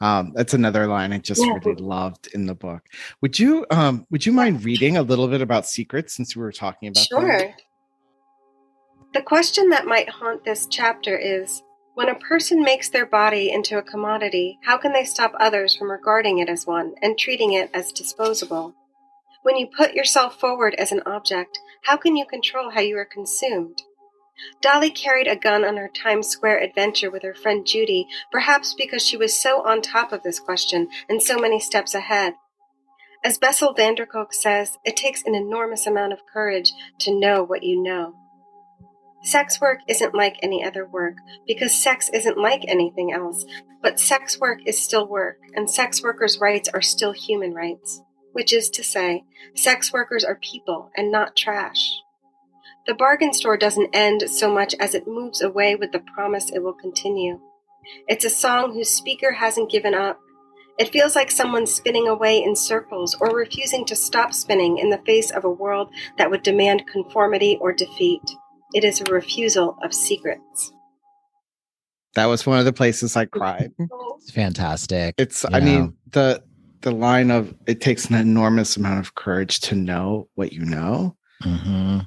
Um, 0.03 0.33
that's 0.35 0.53
another 0.53 0.87
line 0.87 1.15
I 1.15 1.19
just 1.19 1.43
yeah. 1.43 1.55
really 1.65 1.81
loved 1.81 2.29
in 2.35 2.45
the 2.45 2.55
book. 2.55 2.83
Would 3.23 3.39
you 3.39 3.65
um, 3.71 4.07
would 4.11 4.27
you 4.27 4.33
mind 4.33 4.67
reading 4.67 4.99
a 4.99 5.03
little 5.03 5.29
bit 5.29 5.41
about 5.41 5.65
secrets 5.65 6.15
since 6.15 6.37
we 6.37 6.43
were 6.43 6.53
talking 6.53 6.89
about 6.89 7.07
sure. 7.07 7.39
Them? 7.39 7.53
The 9.15 9.23
question 9.23 9.71
that 9.71 9.87
might 9.87 10.11
haunt 10.11 10.45
this 10.45 10.67
chapter 10.71 11.17
is 11.17 11.63
when 11.95 12.11
a 12.11 12.15
person 12.17 12.63
makes 12.63 12.91
their 12.91 13.07
body 13.07 13.51
into 13.51 13.79
a 13.79 13.83
commodity, 13.83 14.59
how 14.63 14.77
can 14.77 14.93
they 14.93 15.05
stop 15.05 15.33
others 15.41 15.75
from 15.75 15.91
regarding 15.91 16.37
it 16.37 16.51
as 16.51 16.67
one 16.67 16.93
and 17.01 17.17
treating 17.17 17.55
it 17.55 17.71
as 17.73 17.93
disposable? 17.93 18.75
When 19.49 19.57
you 19.57 19.67
put 19.67 19.95
yourself 19.95 20.39
forward 20.39 20.75
as 20.75 20.93
an 20.93 21.01
object, 21.07 21.59
how 21.85 21.97
can 21.97 22.17
you 22.19 22.27
control 22.27 22.69
how 22.69 22.83
you 22.83 22.99
are 22.99 23.07
consumed? 23.07 23.81
Dolly 24.61 24.91
carried 24.91 25.27
a 25.27 25.37
gun 25.37 25.65
on 25.65 25.79
her 25.79 25.89
Times 25.89 26.29
Square 26.29 26.59
adventure 26.63 27.11
with 27.11 27.23
her 27.23 27.33
friend 27.33 27.67
Judy, 27.67 28.07
perhaps 28.31 28.75
because 28.75 29.03
she 29.03 29.17
was 29.17 29.41
so 29.41 29.67
on 29.67 29.81
top 29.81 30.13
of 30.13 30.23
this 30.23 30.39
question 30.39 30.91
and 31.09 31.23
so 31.23 31.39
many 31.39 31.59
steps 31.59 31.95
ahead. 31.95 32.35
As 33.25 33.39
Bessel 33.39 33.73
van 33.73 33.95
der 33.95 34.05
Kolk 34.05 34.35
says, 34.35 34.77
it 34.85 34.99
takes 34.99 35.23
an 35.23 35.35
enormous 35.35 35.87
amount 35.87 36.13
of 36.13 36.27
courage 36.31 36.71
to 36.99 37.19
know 37.19 37.43
what 37.43 37.63
you 37.63 37.83
know. 37.83 38.17
Sex 39.23 39.63
work 39.63 39.79
isn't 39.89 40.15
like 40.15 40.37
any 40.43 40.63
other 40.63 40.87
work 40.87 41.15
because 41.47 41.75
sex 41.75 42.11
isn't 42.13 42.37
like 42.37 42.65
anything 42.69 43.15
else, 43.15 43.47
but 43.81 43.99
sex 43.99 44.39
work 44.39 44.59
is 44.67 44.79
still 44.79 45.09
work, 45.09 45.39
and 45.55 45.71
sex 45.71 46.03
workers' 46.03 46.39
rights 46.39 46.69
are 46.69 46.83
still 46.83 47.13
human 47.13 47.55
rights 47.55 48.03
which 48.33 48.53
is 48.53 48.71
to 48.71 48.83
say, 48.83 49.25
sex 49.55 49.93
workers 49.93 50.25
are 50.25 50.37
people 50.37 50.91
and 50.97 51.11
not 51.11 51.37
trash. 51.37 52.01
The 52.87 52.95
bargain 52.95 53.35
store 53.35 53.57
doesn't 53.57 53.95
end 53.95 54.31
so 54.31 54.53
much 54.53 54.75
as 54.81 54.95
it 54.95 55.07
moves 55.07 55.43
away 55.43 55.75
with 55.75 55.93
the 55.93 56.01
promise 56.01 56.51
it 56.51 56.61
will 56.61 56.73
continue. 56.73 57.41
It's 58.07 58.25
a 58.25 58.31
song 58.31 58.73
whose 58.73 58.91
speaker 58.91 59.33
hasn't 59.33 59.71
given 59.71 59.95
up. 59.95 60.19
It 60.79 60.93
feels 60.93 61.17
like 61.17 61.31
someone 61.31 61.67
spinning 61.67 62.07
away 62.07 62.43
in 62.43 62.55
circles 62.55 63.17
or 63.21 63.35
refusing 63.35 63.85
to 63.87 63.97
stop 63.97 64.33
spinning 64.33 64.79
in 64.79 64.91
the 64.91 65.03
face 65.05 65.31
of 65.31 65.45
a 65.45 65.51
world 65.51 65.91
that 66.17 66.31
would 66.31 66.43
demand 66.43 66.87
conformity 66.87 67.59
or 67.61 67.73
defeat. 67.73 68.23
It 68.73 68.85
is 68.85 69.01
a 69.01 69.13
refusal 69.13 69.77
of 69.83 69.93
secrets. 69.93 70.73
That 72.15 72.27
was 72.27 72.47
one 72.47 72.59
of 72.59 72.65
the 72.65 72.73
places 72.73 73.17
I 73.17 73.27
cried. 73.27 73.73
It's 74.19 74.31
fantastic. 74.31 75.15
It's, 75.19 75.45
I 75.45 75.59
know. 75.61 75.65
mean, 75.65 75.97
the 76.11 76.43
the 76.81 76.91
line 76.91 77.31
of 77.31 77.55
it 77.67 77.81
takes 77.81 78.07
an 78.07 78.15
enormous 78.15 78.77
amount 78.77 79.01
of 79.01 79.15
courage 79.15 79.61
to 79.61 79.75
know 79.75 80.29
what 80.35 80.53
you 80.53 80.65
know. 80.65 81.17
Mm-hmm. 81.43 82.01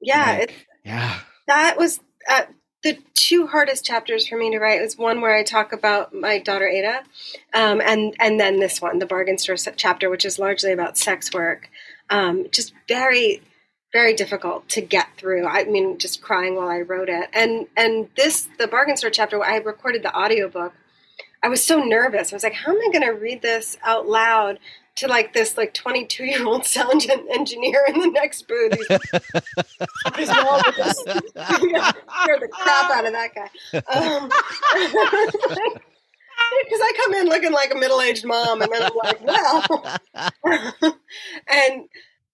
Yeah, 0.00 0.36
like, 0.40 0.66
yeah. 0.84 1.20
That 1.46 1.76
was 1.78 2.00
uh, 2.28 2.44
the 2.82 2.98
two 3.14 3.46
hardest 3.46 3.84
chapters 3.84 4.28
for 4.28 4.36
me 4.36 4.50
to 4.50 4.58
write. 4.58 4.80
Was 4.80 4.96
one 4.96 5.20
where 5.20 5.34
I 5.34 5.42
talk 5.42 5.72
about 5.72 6.14
my 6.14 6.38
daughter 6.38 6.68
Ada, 6.68 7.02
um, 7.54 7.80
and 7.80 8.14
and 8.20 8.38
then 8.38 8.60
this 8.60 8.80
one, 8.80 8.98
the 8.98 9.06
bargain 9.06 9.38
store 9.38 9.56
chapter, 9.56 10.10
which 10.10 10.24
is 10.24 10.38
largely 10.38 10.72
about 10.72 10.98
sex 10.98 11.32
work. 11.32 11.68
Um, 12.10 12.46
just 12.50 12.72
very 12.86 13.42
very 13.92 14.14
difficult 14.14 14.68
to 14.68 14.80
get 14.80 15.08
through. 15.16 15.46
I 15.46 15.64
mean, 15.64 15.98
just 15.98 16.20
crying 16.20 16.56
while 16.56 16.68
I 16.68 16.80
wrote 16.80 17.08
it. 17.08 17.28
And 17.32 17.66
and 17.76 18.08
this 18.16 18.48
the 18.58 18.68
bargain 18.68 18.96
store 18.96 19.10
chapter, 19.10 19.42
I 19.42 19.56
recorded 19.56 20.02
the 20.02 20.14
audiobook 20.16 20.74
I 21.42 21.48
was 21.48 21.62
so 21.64 21.80
nervous. 21.80 22.32
I 22.32 22.36
was 22.36 22.42
like, 22.42 22.54
how 22.54 22.72
am 22.72 22.78
I 22.78 22.90
going 22.92 23.04
to 23.04 23.18
read 23.18 23.42
this 23.42 23.76
out 23.84 24.08
loud 24.08 24.58
to 24.96 25.06
like 25.06 25.32
this 25.32 25.56
like 25.56 25.72
22 25.74 26.24
year 26.24 26.44
old 26.44 26.64
sound 26.64 27.06
engineer 27.32 27.84
in 27.88 28.00
the 28.00 28.10
next 28.10 28.48
booth? 28.48 28.74
He's, 28.74 28.88
he's 30.16 30.28
scared 30.28 30.50
the 32.40 32.48
crap 32.50 32.90
out 32.90 33.06
of 33.06 33.12
that 33.12 33.30
guy. 33.34 33.48
Um, 33.94 34.28
because 36.62 36.80
I 36.82 36.92
come 37.04 37.14
in 37.14 37.26
looking 37.28 37.52
like 37.52 37.72
a 37.72 37.76
middle 37.76 38.00
aged 38.00 38.24
mom, 38.24 38.62
and 38.62 38.72
then 38.72 38.82
I'm 38.82 38.92
like, 39.02 39.20
well, 39.24 40.00
and 41.48 41.84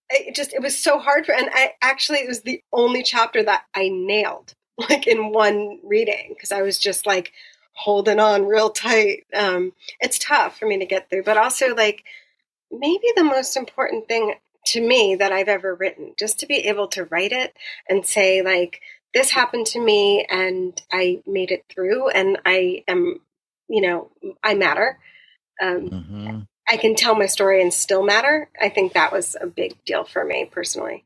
it 0.09 0.35
just 0.35 0.53
it 0.53 0.61
was 0.61 0.77
so 0.77 0.99
hard 0.99 1.25
for. 1.25 1.33
And 1.33 1.49
I 1.53 1.73
actually 1.81 2.19
it 2.19 2.27
was 2.27 2.41
the 2.41 2.61
only 2.71 3.03
chapter 3.03 3.43
that 3.43 3.63
I 3.73 3.89
nailed 3.89 4.53
like 4.77 5.07
in 5.07 5.31
one 5.31 5.79
reading 5.83 6.29
because 6.29 6.51
I 6.51 6.61
was 6.61 6.77
just 6.77 7.05
like 7.05 7.31
holding 7.75 8.19
on 8.19 8.45
real 8.45 8.69
tight. 8.69 9.25
Um, 9.35 9.73
it's 9.99 10.19
tough 10.19 10.57
for 10.57 10.67
me 10.67 10.79
to 10.79 10.85
get 10.85 11.09
through, 11.09 11.23
but 11.23 11.37
also 11.37 11.75
like 11.75 12.03
maybe 12.71 13.07
the 13.15 13.23
most 13.23 13.55
important 13.55 14.07
thing 14.07 14.35
to 14.67 14.81
me 14.81 15.15
that 15.15 15.31
I've 15.31 15.47
ever 15.47 15.75
written, 15.75 16.13
just 16.17 16.39
to 16.39 16.45
be 16.45 16.55
able 16.67 16.87
to 16.89 17.05
write 17.05 17.31
it 17.31 17.55
and 17.87 18.05
say 18.05 18.41
like 18.41 18.81
this 19.13 19.31
happened 19.31 19.67
to 19.67 19.79
me 19.79 20.25
and 20.29 20.79
I 20.91 21.21
made 21.27 21.51
it 21.51 21.65
through 21.69 22.09
and 22.09 22.37
I 22.45 22.83
am, 22.87 23.19
you 23.67 23.81
know, 23.81 24.09
I 24.43 24.55
matter. 24.55 24.99
Um, 25.61 25.89
mm-hmm. 25.89 26.39
I 26.67 26.77
can 26.77 26.95
tell 26.95 27.15
my 27.15 27.27
story 27.27 27.61
and 27.61 27.73
still 27.73 28.03
matter. 28.03 28.49
I 28.59 28.69
think 28.69 28.93
that 28.93 29.11
was 29.11 29.37
a 29.39 29.45
big 29.45 29.75
deal 29.85 30.03
for 30.03 30.25
me 30.25 30.49
personally. 30.51 31.05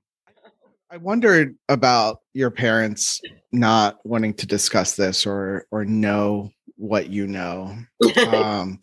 I 0.92 0.98
wondered 0.98 1.56
about 1.68 2.22
your 2.34 2.50
parents 2.50 3.22
not 3.52 4.00
wanting 4.04 4.34
to 4.36 4.48
discuss 4.48 4.96
this 4.96 5.28
or 5.28 5.68
or 5.70 5.86
know 5.86 6.52
what 6.80 7.10
you 7.10 7.28
know. 7.28 7.76
um, 8.28 8.80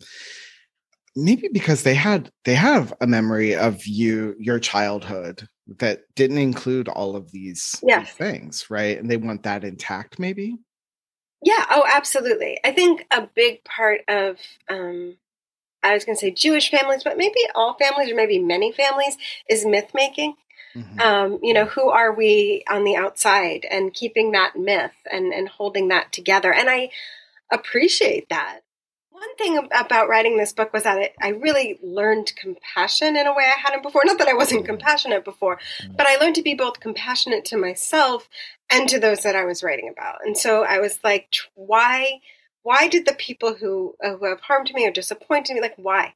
maybe 1.15 1.49
because 1.51 1.83
they 1.83 1.95
had 1.95 2.31
they 2.45 2.55
have 2.55 2.93
a 3.01 3.07
memory 3.07 3.55
of 3.55 3.85
you 3.85 4.35
your 4.39 4.59
childhood 4.59 5.47
that 5.79 6.01
didn't 6.15 6.37
include 6.37 6.87
all 6.87 7.15
of 7.15 7.31
these, 7.31 7.75
yes. 7.83 8.09
things, 8.11 8.69
right? 8.69 8.97
And 8.97 9.09
they 9.09 9.17
want 9.17 9.43
that 9.43 9.65
intact, 9.65 10.17
maybe. 10.17 10.57
Yeah. 11.43 11.65
Oh, 11.69 11.83
absolutely. 11.91 12.59
I 12.63 12.71
think 12.71 13.05
a 13.11 13.27
big 13.35 13.63
part 13.63 14.01
of 14.07 14.37
um, 14.69 15.17
I 15.83 15.93
was 15.93 16.05
going 16.05 16.15
to 16.15 16.19
say 16.19 16.31
Jewish 16.31 16.71
families, 16.71 17.03
but 17.03 17.17
maybe 17.17 17.39
all 17.53 17.75
families 17.77 18.11
or 18.11 18.15
maybe 18.15 18.39
many 18.39 18.71
families 18.71 19.17
is 19.49 19.65
myth 19.65 19.91
making. 19.93 20.35
Mm-hmm. 20.75 20.99
Um, 20.99 21.39
you 21.41 21.53
know, 21.53 21.65
who 21.65 21.89
are 21.89 22.13
we 22.13 22.63
on 22.69 22.83
the 22.83 22.95
outside 22.95 23.65
and 23.69 23.93
keeping 23.93 24.31
that 24.31 24.55
myth 24.55 24.91
and, 25.11 25.33
and 25.33 25.49
holding 25.49 25.87
that 25.87 26.11
together. 26.11 26.53
And 26.53 26.69
I 26.69 26.91
appreciate 27.51 28.29
that. 28.29 28.61
One 29.09 29.35
thing 29.37 29.57
about 29.71 30.09
writing 30.09 30.37
this 30.37 30.53
book 30.53 30.71
was 30.73 30.83
that 30.83 30.99
it, 30.99 31.15
I 31.19 31.29
really 31.29 31.79
learned 31.81 32.33
compassion 32.39 33.15
in 33.15 33.25
a 33.25 33.33
way 33.33 33.45
I 33.45 33.59
hadn't 33.59 33.81
before. 33.81 34.03
Not 34.05 34.19
that 34.19 34.27
I 34.27 34.35
wasn't 34.35 34.61
mm-hmm. 34.61 34.75
compassionate 34.75 35.25
before, 35.25 35.57
mm-hmm. 35.57 35.93
but 35.97 36.05
I 36.07 36.17
learned 36.17 36.35
to 36.35 36.43
be 36.43 36.53
both 36.53 36.79
compassionate 36.79 37.43
to 37.45 37.57
myself 37.57 38.29
and 38.69 38.87
to 38.89 38.99
those 38.99 39.23
that 39.23 39.35
I 39.35 39.45
was 39.45 39.63
writing 39.63 39.89
about. 39.89 40.19
And 40.23 40.37
so 40.37 40.63
I 40.63 40.79
was 40.79 40.99
like, 41.03 41.33
why? 41.55 42.19
Why 42.61 42.87
did 42.87 43.07
the 43.07 43.15
people 43.15 43.55
who 43.55 43.95
uh, 44.03 44.17
who 44.17 44.25
have 44.25 44.41
harmed 44.41 44.71
me 44.73 44.85
or 44.85 44.91
disappointed 44.91 45.55
me 45.55 45.61
like 45.61 45.75
why? 45.77 46.13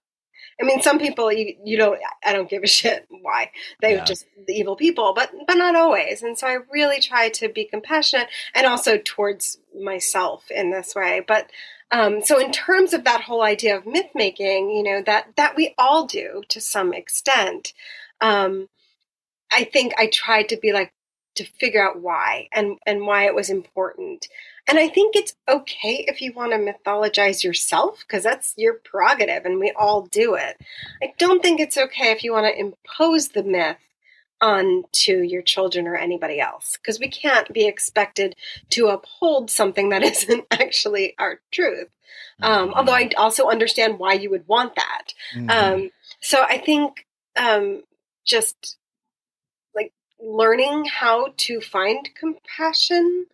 I 0.59 0.63
mean, 0.63 0.81
some 0.81 0.99
people 0.99 1.31
you 1.31 1.55
you 1.63 1.77
don't 1.77 1.99
I 2.25 2.33
don't 2.33 2.49
give 2.49 2.63
a 2.63 2.67
shit 2.67 3.07
why 3.09 3.51
they're 3.81 3.97
yeah. 3.97 4.03
just 4.03 4.25
the 4.47 4.53
evil 4.53 4.75
people, 4.75 5.13
but 5.15 5.31
but 5.47 5.55
not 5.55 5.75
always. 5.75 6.21
And 6.23 6.37
so 6.37 6.47
I 6.47 6.57
really 6.71 6.99
try 6.99 7.29
to 7.29 7.49
be 7.49 7.65
compassionate 7.65 8.27
and 8.53 8.65
also 8.65 8.97
towards 8.97 9.59
myself 9.79 10.49
in 10.51 10.71
this 10.71 10.95
way. 10.95 11.21
But 11.25 11.49
um, 11.91 12.23
so 12.23 12.39
in 12.39 12.51
terms 12.51 12.93
of 12.93 13.03
that 13.03 13.21
whole 13.21 13.43
idea 13.43 13.77
of 13.77 13.85
myth 13.85 14.11
making, 14.15 14.69
you 14.69 14.83
know 14.83 15.01
that 15.05 15.35
that 15.35 15.55
we 15.55 15.73
all 15.77 16.05
do 16.05 16.43
to 16.49 16.61
some 16.61 16.93
extent. 16.93 17.73
Um, 18.21 18.69
I 19.51 19.65
think 19.65 19.93
I 19.97 20.07
tried 20.07 20.49
to 20.49 20.57
be 20.57 20.71
like 20.71 20.93
to 21.35 21.43
figure 21.43 21.85
out 21.85 21.99
why 21.99 22.47
and 22.53 22.77
and 22.85 23.05
why 23.05 23.25
it 23.25 23.35
was 23.35 23.49
important 23.49 24.27
and 24.67 24.77
I 24.77 24.87
think 24.87 25.15
it's 25.15 25.33
okay 25.47 26.05
if 26.07 26.21
you 26.21 26.33
want 26.33 26.51
to 26.51 26.57
mythologize 26.57 27.43
yourself 27.43 27.99
because 27.99 28.23
that's 28.23 28.53
your 28.57 28.75
prerogative 28.75 29.45
and 29.45 29.59
we 29.59 29.71
all 29.71 30.03
do 30.03 30.35
it. 30.35 30.57
I 31.01 31.13
don't 31.17 31.41
think 31.41 31.59
it's 31.59 31.77
okay 31.77 32.11
if 32.11 32.23
you 32.23 32.31
want 32.31 32.47
to 32.47 32.59
impose 32.59 33.29
the 33.29 33.43
myth 33.43 33.77
onto 34.39 35.17
your 35.17 35.41
children 35.41 35.87
or 35.87 35.95
anybody 35.95 36.39
else 36.39 36.77
because 36.77 36.99
we 36.99 37.07
can't 37.07 37.53
be 37.53 37.67
expected 37.67 38.35
to 38.71 38.87
uphold 38.87 39.51
something 39.51 39.89
that 39.89 40.03
isn't 40.03 40.45
actually 40.51 41.15
our 41.19 41.39
truth. 41.51 41.89
Um, 42.41 42.69
mm-hmm. 42.69 42.77
Although 42.77 42.93
I 42.93 43.09
also 43.17 43.47
understand 43.47 43.99
why 43.99 44.13
you 44.13 44.29
would 44.29 44.47
want 44.47 44.75
that. 44.75 45.13
Mm-hmm. 45.35 45.49
Um, 45.49 45.89
so 46.21 46.43
I 46.43 46.57
think 46.57 47.05
um, 47.35 47.83
just 48.25 48.77
like 49.75 49.93
learning 50.19 50.85
how 50.85 51.33
to 51.37 51.61
find 51.61 52.09
compassion 52.15 53.27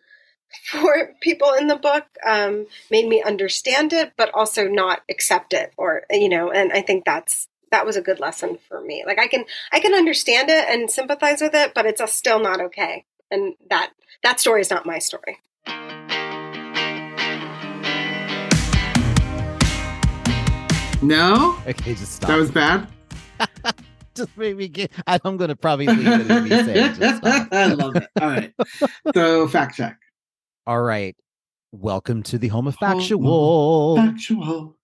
for 0.64 1.14
people 1.20 1.52
in 1.52 1.66
the 1.66 1.76
book 1.76 2.04
um, 2.26 2.66
made 2.90 3.08
me 3.08 3.22
understand 3.22 3.92
it, 3.92 4.12
but 4.16 4.30
also 4.34 4.68
not 4.68 5.02
accept 5.10 5.52
it, 5.52 5.72
or 5.76 6.02
you 6.10 6.28
know. 6.28 6.50
And 6.50 6.72
I 6.72 6.82
think 6.82 7.04
that's 7.04 7.48
that 7.70 7.86
was 7.86 7.96
a 7.96 8.02
good 8.02 8.20
lesson 8.20 8.58
for 8.68 8.80
me. 8.80 9.04
Like 9.06 9.18
I 9.18 9.26
can 9.26 9.44
I 9.72 9.80
can 9.80 9.94
understand 9.94 10.50
it 10.50 10.64
and 10.68 10.90
sympathize 10.90 11.40
with 11.40 11.54
it, 11.54 11.72
but 11.74 11.86
it's 11.86 12.02
still 12.12 12.40
not 12.40 12.60
okay. 12.60 13.04
And 13.30 13.54
that 13.70 13.92
that 14.22 14.40
story 14.40 14.60
is 14.60 14.70
not 14.70 14.86
my 14.86 14.98
story. 14.98 15.38
No. 21.00 21.56
Okay, 21.66 21.94
just 21.94 22.16
stop. 22.16 22.28
That 22.28 22.36
was 22.36 22.50
bad. 22.50 22.88
just 24.14 24.36
made 24.36 24.56
me 24.56 24.68
get. 24.68 24.90
I'm 25.06 25.36
going 25.36 25.48
to 25.48 25.56
probably 25.56 25.86
leave 25.86 26.06
it 26.06 26.30
if 26.30 26.98
you 26.98 26.98
say 26.98 27.46
I 27.52 27.66
love 27.68 27.96
it. 27.96 28.08
All 28.20 28.28
right. 28.28 28.52
So 29.14 29.46
fact 29.46 29.76
check. 29.76 29.98
All 30.68 30.82
right. 30.82 31.16
Welcome 31.72 32.22
to 32.24 32.36
the 32.36 32.48
home 32.48 32.66
of 32.66 32.74
factual. 32.74 33.96
Factual. 33.96 34.76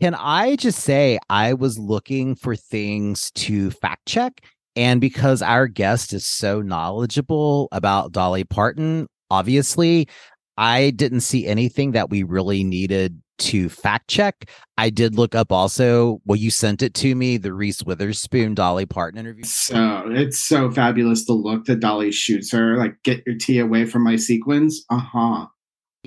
Can 0.00 0.14
I 0.14 0.56
just 0.56 0.78
say 0.78 1.18
I 1.28 1.52
was 1.52 1.78
looking 1.78 2.34
for 2.34 2.56
things 2.56 3.32
to 3.32 3.70
fact 3.70 4.06
check 4.06 4.40
and 4.76 4.98
because 4.98 5.42
our 5.42 5.68
guest 5.68 6.14
is 6.14 6.26
so 6.26 6.62
knowledgeable 6.62 7.68
about 7.70 8.12
Dolly 8.12 8.44
Parton, 8.44 9.08
obviously, 9.30 10.08
I 10.56 10.88
didn't 10.88 11.20
see 11.20 11.46
anything 11.46 11.92
that 11.92 12.08
we 12.08 12.22
really 12.22 12.64
needed 12.64 13.20
to 13.38 13.68
fact 13.68 14.08
check. 14.08 14.50
I 14.78 14.90
did 14.90 15.16
look 15.16 15.34
up 15.34 15.52
also, 15.52 16.20
well, 16.24 16.36
you 16.36 16.50
sent 16.50 16.82
it 16.82 16.94
to 16.94 17.14
me, 17.14 17.36
the 17.36 17.52
Reese 17.52 17.82
Witherspoon 17.82 18.54
Dolly 18.54 18.86
Parton 18.86 19.18
interview. 19.18 19.44
So 19.44 20.04
it's 20.08 20.38
so 20.38 20.70
fabulous 20.70 21.26
the 21.26 21.32
look 21.32 21.64
that 21.66 21.80
Dolly 21.80 22.12
shoots 22.12 22.52
her, 22.52 22.76
like, 22.76 22.96
get 23.02 23.22
your 23.26 23.36
tea 23.36 23.58
away 23.58 23.84
from 23.84 24.02
my 24.02 24.16
sequins. 24.16 24.84
Uh 24.90 24.98
huh. 24.98 25.46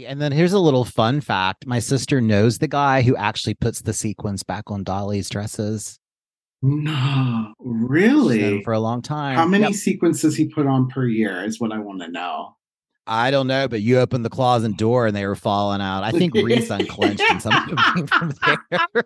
And 0.06 0.22
then 0.22 0.32
here's 0.32 0.54
a 0.54 0.60
little 0.60 0.86
fun 0.86 1.22
fact 1.22 1.66
my 1.68 1.80
sister 1.80 2.22
knows 2.22 2.60
the 2.60 2.68
guy 2.68 3.02
who 3.02 3.16
actually 3.18 3.56
puts 3.56 3.82
the 3.82 3.94
sequins 3.94 4.44
back 4.44 4.72
on 4.72 4.84
Dolly's 4.84 5.30
dresses. 5.30 6.00
No, 6.62 7.54
really? 7.60 8.62
for 8.64 8.74
a 8.74 8.80
long 8.80 9.02
time. 9.02 9.36
How 9.36 9.46
many 9.46 9.64
yep. 9.64 9.74
sequences 9.74 10.36
he 10.36 10.50
put 10.50 10.68
on 10.68 10.88
per 10.90 11.06
year 11.06 11.44
is 11.44 11.60
what 11.60 11.72
I 11.72 11.80
want 11.80 12.02
to 12.02 12.10
know. 12.10 12.56
I 13.10 13.32
don't 13.32 13.48
know, 13.48 13.68
but 13.68 13.82
you 13.82 14.00
opened 14.00 14.24
the 14.24 14.30
closet 14.30 14.78
door 14.78 15.08
and 15.08 15.16
they 15.16 15.26
were 15.26 15.36
falling 15.36 15.82
out. 15.82 16.04
I 16.04 16.12
think 16.12 16.36
Reese 16.36 16.70
unclenched 16.70 17.24
and 17.30 17.42
something 17.42 18.08
from 18.08 18.34
there. 18.46 19.04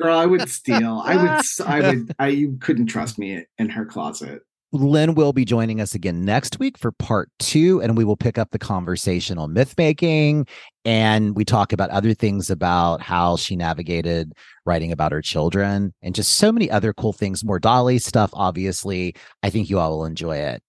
Girl, 0.00 0.16
I 0.16 0.24
would 0.24 0.48
steal. 0.48 1.02
I 1.04 1.16
would. 1.16 1.44
I 1.66 1.80
would. 1.80 2.14
I 2.18 2.28
you 2.28 2.56
couldn't 2.60 2.86
trust 2.86 3.18
me 3.18 3.44
in 3.58 3.68
her 3.68 3.84
closet. 3.84 4.40
Lynn 4.74 5.14
will 5.14 5.34
be 5.34 5.44
joining 5.44 5.82
us 5.82 5.94
again 5.94 6.24
next 6.24 6.58
week 6.58 6.78
for 6.78 6.90
part 6.92 7.28
two, 7.38 7.82
and 7.82 7.94
we 7.98 8.04
will 8.04 8.16
pick 8.16 8.38
up 8.38 8.50
the 8.50 8.58
conversation 8.58 9.36
on 9.36 9.52
myth 9.52 9.74
making. 9.76 10.46
And 10.86 11.36
we 11.36 11.44
talk 11.44 11.74
about 11.74 11.90
other 11.90 12.14
things 12.14 12.48
about 12.48 13.02
how 13.02 13.36
she 13.36 13.54
navigated 13.54 14.32
writing 14.64 14.90
about 14.90 15.12
her 15.12 15.20
children 15.20 15.92
and 16.00 16.14
just 16.14 16.32
so 16.32 16.50
many 16.50 16.70
other 16.70 16.94
cool 16.94 17.12
things, 17.12 17.44
more 17.44 17.58
Dolly 17.58 17.98
stuff, 17.98 18.30
obviously. 18.32 19.14
I 19.42 19.50
think 19.50 19.68
you 19.68 19.78
all 19.78 19.98
will 19.98 20.06
enjoy 20.06 20.38
it. 20.38 20.62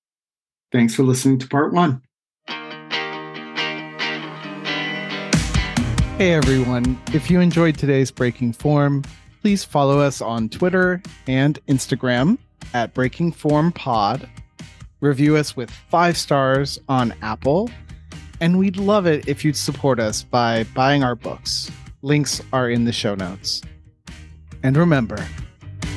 Thanks 0.73 0.93
for 0.93 1.03
listening 1.03 1.39
to 1.39 1.47
part 1.47 1.71
one. 1.71 2.01
Hey 6.17 6.33
everyone, 6.33 7.01
if 7.11 7.31
you 7.31 7.39
enjoyed 7.39 7.75
today's 7.75 8.11
Breaking 8.11 8.53
Form, 8.53 9.03
please 9.41 9.63
follow 9.63 9.99
us 9.99 10.21
on 10.21 10.47
Twitter 10.47 11.01
and 11.27 11.59
Instagram 11.67 12.37
at 12.73 12.93
Breaking 12.93 13.31
Form 13.31 13.71
Pod. 13.71 14.29
Review 15.01 15.35
us 15.35 15.57
with 15.57 15.71
five 15.71 16.15
stars 16.15 16.79
on 16.87 17.15
Apple, 17.23 17.69
and 18.39 18.59
we'd 18.59 18.77
love 18.77 19.07
it 19.07 19.27
if 19.27 19.43
you'd 19.43 19.57
support 19.57 19.99
us 19.99 20.21
by 20.21 20.65
buying 20.75 21.03
our 21.03 21.15
books. 21.15 21.71
Links 22.03 22.41
are 22.53 22.69
in 22.69 22.85
the 22.85 22.93
show 22.93 23.15
notes. 23.15 23.61
And 24.61 24.77
remember, 24.77 25.17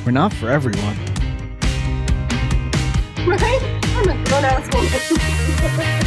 we're 0.05 0.13
not 0.13 0.33
for 0.33 0.51
everyone. 0.51 0.97
Right? 3.27 3.61
I'm 3.83 4.09
a 4.09 4.25
grown 4.29 4.45
ass 4.45 4.73
woman. 4.73 6.03